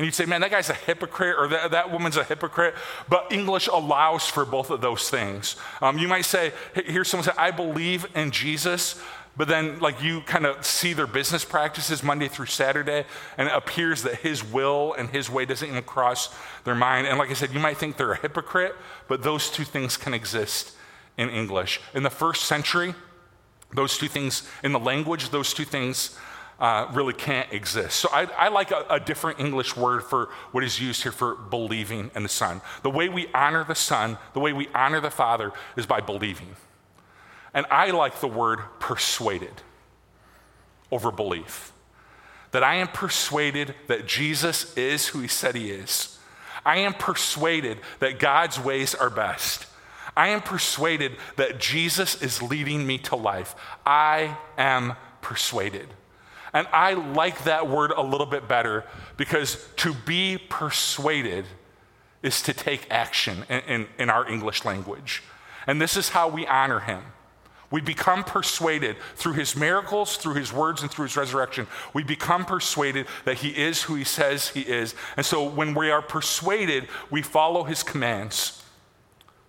And 0.00 0.06
you'd 0.06 0.14
say, 0.14 0.24
man, 0.24 0.40
that 0.40 0.50
guy's 0.50 0.70
a 0.70 0.74
hypocrite 0.74 1.36
or 1.38 1.46
that, 1.48 1.72
that 1.72 1.92
woman's 1.92 2.16
a 2.16 2.24
hypocrite. 2.24 2.74
But 3.10 3.30
English 3.30 3.66
allows 3.66 4.26
for 4.26 4.46
both 4.46 4.70
of 4.70 4.80
those 4.80 5.10
things. 5.10 5.56
Um, 5.82 5.98
you 5.98 6.08
might 6.08 6.24
say, 6.24 6.54
here's 6.72 7.06
someone 7.06 7.26
say, 7.26 7.34
I 7.36 7.50
believe 7.50 8.06
in 8.14 8.30
Jesus. 8.30 8.98
But 9.36 9.48
then, 9.48 9.78
like, 9.78 10.02
you 10.02 10.22
kind 10.22 10.46
of 10.46 10.64
see 10.64 10.94
their 10.94 11.06
business 11.06 11.44
practices 11.44 12.02
Monday 12.02 12.28
through 12.28 12.46
Saturday, 12.46 13.04
and 13.36 13.48
it 13.48 13.54
appears 13.54 14.02
that 14.04 14.14
his 14.14 14.42
will 14.42 14.94
and 14.94 15.10
his 15.10 15.28
way 15.28 15.44
doesn't 15.44 15.68
even 15.68 15.82
cross 15.82 16.34
their 16.64 16.74
mind. 16.74 17.06
And 17.06 17.18
like 17.18 17.28
I 17.28 17.34
said, 17.34 17.52
you 17.52 17.60
might 17.60 17.76
think 17.76 17.98
they're 17.98 18.12
a 18.12 18.18
hypocrite, 18.18 18.74
but 19.06 19.22
those 19.22 19.50
two 19.50 19.64
things 19.64 19.98
can 19.98 20.14
exist 20.14 20.72
in 21.18 21.28
English. 21.28 21.78
In 21.92 22.04
the 22.04 22.10
first 22.10 22.44
century, 22.44 22.94
those 23.74 23.98
two 23.98 24.08
things, 24.08 24.48
in 24.64 24.72
the 24.72 24.80
language, 24.80 25.28
those 25.28 25.52
two 25.52 25.66
things 25.66 26.18
uh, 26.60 26.86
really 26.92 27.14
can't 27.14 27.50
exist. 27.52 27.96
So 27.96 28.08
I, 28.12 28.24
I 28.36 28.48
like 28.48 28.70
a, 28.70 28.84
a, 28.90 29.00
different 29.00 29.40
English 29.40 29.76
word 29.76 30.02
for 30.02 30.28
what 30.52 30.62
is 30.62 30.78
used 30.78 31.02
here 31.02 31.12
for 31.12 31.34
believing 31.34 32.10
in 32.14 32.22
the 32.22 32.28
Son. 32.28 32.60
The 32.82 32.90
way 32.90 33.08
we 33.08 33.28
honor 33.32 33.64
the 33.64 33.74
Son, 33.74 34.18
the 34.34 34.40
way 34.40 34.52
we 34.52 34.68
honor 34.74 35.00
the 35.00 35.10
Father 35.10 35.52
is 35.76 35.86
by 35.86 36.00
believing. 36.00 36.56
And 37.54 37.64
I 37.70 37.90
like 37.90 38.20
the 38.20 38.28
word 38.28 38.60
persuaded 38.78 39.62
over 40.90 41.10
belief. 41.10 41.72
that 42.52 42.64
I 42.64 42.74
am 42.74 42.88
persuaded 42.88 43.74
that 43.86 44.06
Jesus 44.06 44.76
is 44.76 45.06
who 45.08 45.20
he 45.20 45.28
said 45.28 45.54
he 45.54 45.70
is. 45.70 46.18
I 46.66 46.78
am 46.78 46.94
persuaded 46.94 47.78
that 48.00 48.18
God's 48.18 48.58
ways 48.58 48.94
are 48.94 49.08
best. 49.08 49.66
I 50.16 50.28
am 50.30 50.42
persuaded 50.42 51.12
that 51.36 51.60
Jesus 51.60 52.20
is 52.20 52.42
leading 52.42 52.86
me 52.86 52.98
to 52.98 53.16
life. 53.16 53.54
I 53.86 54.36
am 54.58 54.94
persuaded. 55.22 55.88
And 56.52 56.66
I 56.72 56.94
like 56.94 57.44
that 57.44 57.68
word 57.68 57.92
a 57.92 58.02
little 58.02 58.26
bit 58.26 58.48
better 58.48 58.84
because 59.16 59.64
to 59.76 59.94
be 59.94 60.38
persuaded 60.38 61.44
is 62.22 62.42
to 62.42 62.52
take 62.52 62.86
action 62.90 63.44
in, 63.48 63.60
in, 63.60 63.86
in, 63.98 64.10
our 64.10 64.28
English 64.28 64.64
language. 64.64 65.22
And 65.66 65.80
this 65.80 65.96
is 65.96 66.10
how 66.10 66.28
we 66.28 66.46
honor 66.46 66.80
him. 66.80 67.02
We 67.70 67.80
become 67.80 68.24
persuaded 68.24 68.96
through 69.14 69.34
his 69.34 69.54
miracles, 69.54 70.16
through 70.16 70.34
his 70.34 70.52
words, 70.52 70.82
and 70.82 70.90
through 70.90 71.04
his 71.04 71.16
resurrection. 71.16 71.68
We 71.94 72.02
become 72.02 72.44
persuaded 72.44 73.06
that 73.24 73.38
he 73.38 73.50
is 73.50 73.82
who 73.82 73.94
he 73.94 74.04
says 74.04 74.48
he 74.48 74.62
is. 74.62 74.94
And 75.16 75.24
so 75.24 75.48
when 75.48 75.74
we 75.74 75.90
are 75.90 76.02
persuaded, 76.02 76.88
we 77.10 77.22
follow 77.22 77.62
his 77.62 77.84
commands. 77.84 78.62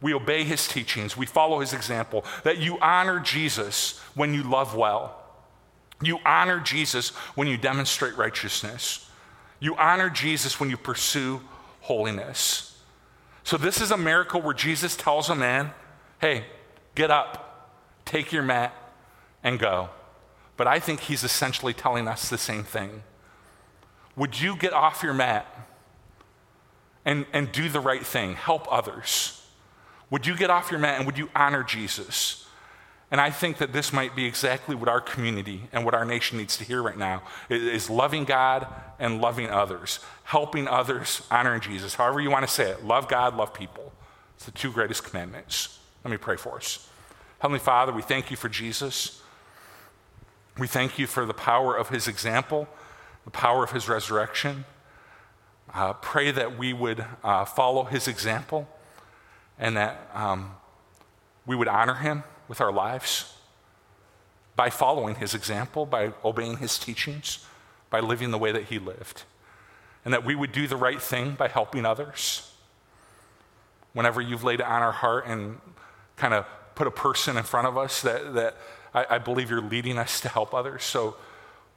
We 0.02 0.14
obey 0.14 0.44
his 0.44 0.68
teachings. 0.68 1.18
We 1.18 1.26
follow 1.26 1.60
his 1.60 1.74
example. 1.74 2.24
That 2.44 2.60
you 2.60 2.78
honor 2.80 3.20
Jesus 3.20 4.00
when 4.14 4.36
you 4.36 4.44
love 4.44 4.76
well. 4.76 5.21
You 6.02 6.20
honor 6.26 6.60
Jesus 6.60 7.10
when 7.36 7.48
you 7.48 7.58
demonstrate 7.58 8.18
righteousness. 8.18 9.10
You 9.60 9.76
honor 9.76 10.10
Jesus 10.10 10.60
when 10.60 10.70
you 10.70 10.78
pursue 10.78 11.42
holiness. 11.82 12.80
So, 13.44 13.58
this 13.58 13.82
is 13.82 13.92
a 13.92 13.98
miracle 13.98 14.42
where 14.42 14.54
Jesus 14.54 14.96
tells 14.96 15.30
a 15.30 15.36
man, 15.36 15.72
hey, 16.20 16.46
get 16.96 17.12
up, 17.12 17.72
take 18.06 18.32
your 18.32 18.44
mat, 18.44 18.74
and 19.44 19.60
go. 19.60 19.90
But 20.58 20.68
I 20.68 20.80
think 20.80 21.02
he's 21.02 21.24
essentially 21.24 21.74
telling 21.74 22.08
us 22.08 22.30
the 22.30 22.38
same 22.38 22.64
thing. 22.64 23.04
Would 24.16 24.40
you 24.40 24.56
get 24.56 24.74
off 24.74 25.02
your 25.02 25.14
mat 25.14 25.48
and, 27.06 27.26
and 27.34 27.52
do 27.52 27.70
the 27.70 27.80
right 27.80 28.06
thing, 28.06 28.36
help 28.36 28.72
others? 28.72 29.42
Would 30.10 30.28
you 30.28 30.36
get 30.36 30.50
off 30.50 30.70
your 30.70 30.80
mat 30.80 30.98
and 30.98 31.06
would 31.06 31.18
you 31.18 31.30
honor 31.36 31.64
Jesus? 31.64 32.46
And 33.12 33.20
I 33.20 33.30
think 33.30 33.58
that 33.58 33.74
this 33.74 33.92
might 33.92 34.16
be 34.16 34.24
exactly 34.26 34.74
what 34.74 34.88
our 34.88 35.02
community 35.02 35.68
and 35.74 35.84
what 35.84 35.94
our 35.94 36.06
nation 36.06 36.38
needs 36.38 36.56
to 36.58 36.64
hear 36.64 36.82
right 36.82 36.98
now 36.98 37.24
is 37.50 37.90
loving 37.90 38.24
God 38.24 38.66
and 39.00 39.20
loving 39.20 39.50
others, 39.50 40.00
helping 40.24 40.66
others, 40.66 41.22
honoring 41.30 41.60
Jesus. 41.60 41.96
However 41.96 42.22
you 42.22 42.32
want 42.32 42.48
to 42.48 42.54
say 42.54 42.70
it. 42.72 42.86
Love 42.86 43.10
God, 43.10 43.36
love 43.36 43.54
people. 43.54 43.92
It's 44.38 44.46
the 44.46 44.52
two 44.52 44.72
greatest 44.72 45.04
commandments. 45.04 45.78
Let 46.06 46.12
me 46.12 46.18
pray 46.18 46.38
for 46.38 46.56
us. 46.56 46.88
Heavenly 47.40 47.60
Father, 47.60 47.92
we 47.92 48.02
thank 48.02 48.32
you 48.32 48.38
for 48.38 48.48
Jesus. 48.48 49.22
We 50.58 50.68
thank 50.68 50.98
you 50.98 51.06
for 51.06 51.26
the 51.26 51.34
power 51.34 51.76
of 51.76 51.90
his 51.90 52.08
example, 52.08 52.68
the 53.26 53.32
power 53.32 53.64
of 53.64 53.72
his 53.72 53.90
resurrection. 53.90 54.64
Uh, 55.74 55.94
pray 55.94 56.32
that 56.32 56.58
we 56.58 56.72
would 56.72 57.06
uh, 57.24 57.44
follow 57.44 57.84
his 57.84 58.08
example 58.08 58.70
and 59.60 59.76
that 59.76 60.10
um, 60.14 60.56
we 61.46 61.56
would 61.56 61.68
honor 61.68 61.96
him 61.96 62.24
with 62.52 62.60
our 62.60 62.74
lives 62.74 63.34
by 64.58 64.70
following 64.70 65.16
his 65.16 65.34
example, 65.34 65.86
by 65.86 66.12
obeying 66.26 66.58
his 66.58 66.78
teachings, 66.78 67.46
by 67.90 68.02
living 68.02 68.32
the 68.32 68.38
way 68.38 68.52
that 68.52 68.66
he 68.66 68.78
lived. 68.78 69.24
And 70.04 70.14
that 70.14 70.26
we 70.26 70.36
would 70.36 70.52
do 70.52 70.68
the 70.68 70.76
right 70.76 71.02
thing 71.02 71.36
by 71.36 71.48
helping 71.48 71.86
others. 71.86 72.52
Whenever 73.94 74.20
you've 74.20 74.44
laid 74.44 74.60
it 74.60 74.66
on 74.66 74.82
our 74.82 74.92
heart 74.92 75.24
and 75.28 75.62
kind 76.18 76.34
of 76.34 76.46
put 76.76 76.88
a 76.88 76.92
person 76.92 77.38
in 77.38 77.44
front 77.44 77.68
of 77.68 77.78
us 77.78 78.02
that, 78.02 78.34
that 78.34 78.58
I, 78.94 79.06
I 79.12 79.18
believe 79.18 79.50
you're 79.50 79.62
leading 79.62 79.98
us 79.98 80.20
to 80.20 80.28
help 80.28 80.54
others. 80.54 80.84
So 80.84 81.16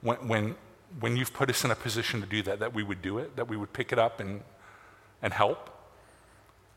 when, 0.01 0.27
when, 0.27 0.55
when 0.99 1.15
you've 1.15 1.31
put 1.31 1.49
us 1.49 1.63
in 1.63 1.71
a 1.71 1.75
position 1.75 2.19
to 2.19 2.27
do 2.27 2.41
that, 2.43 2.59
that 2.59 2.73
we 2.73 2.83
would 2.83 3.01
do 3.01 3.17
it, 3.19 3.37
that 3.37 3.47
we 3.47 3.55
would 3.55 3.71
pick 3.71 3.93
it 3.93 3.97
up 3.97 4.19
and, 4.19 4.41
and 5.21 5.31
help, 5.31 5.69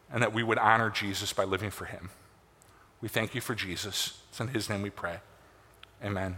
and 0.09 0.23
that 0.23 0.33
we 0.33 0.45
would 0.45 0.59
honor 0.59 0.89
Jesus 0.89 1.33
by 1.33 1.43
living 1.43 1.71
for 1.71 1.87
him. 1.87 2.11
We 3.01 3.09
thank 3.09 3.35
you 3.35 3.41
for 3.41 3.55
Jesus. 3.55 4.23
It's 4.29 4.41
in 4.41 4.49
his 4.49 4.69
name 4.69 4.83
we 4.83 4.91
pray. 4.91 5.19
Amen. 6.03 6.37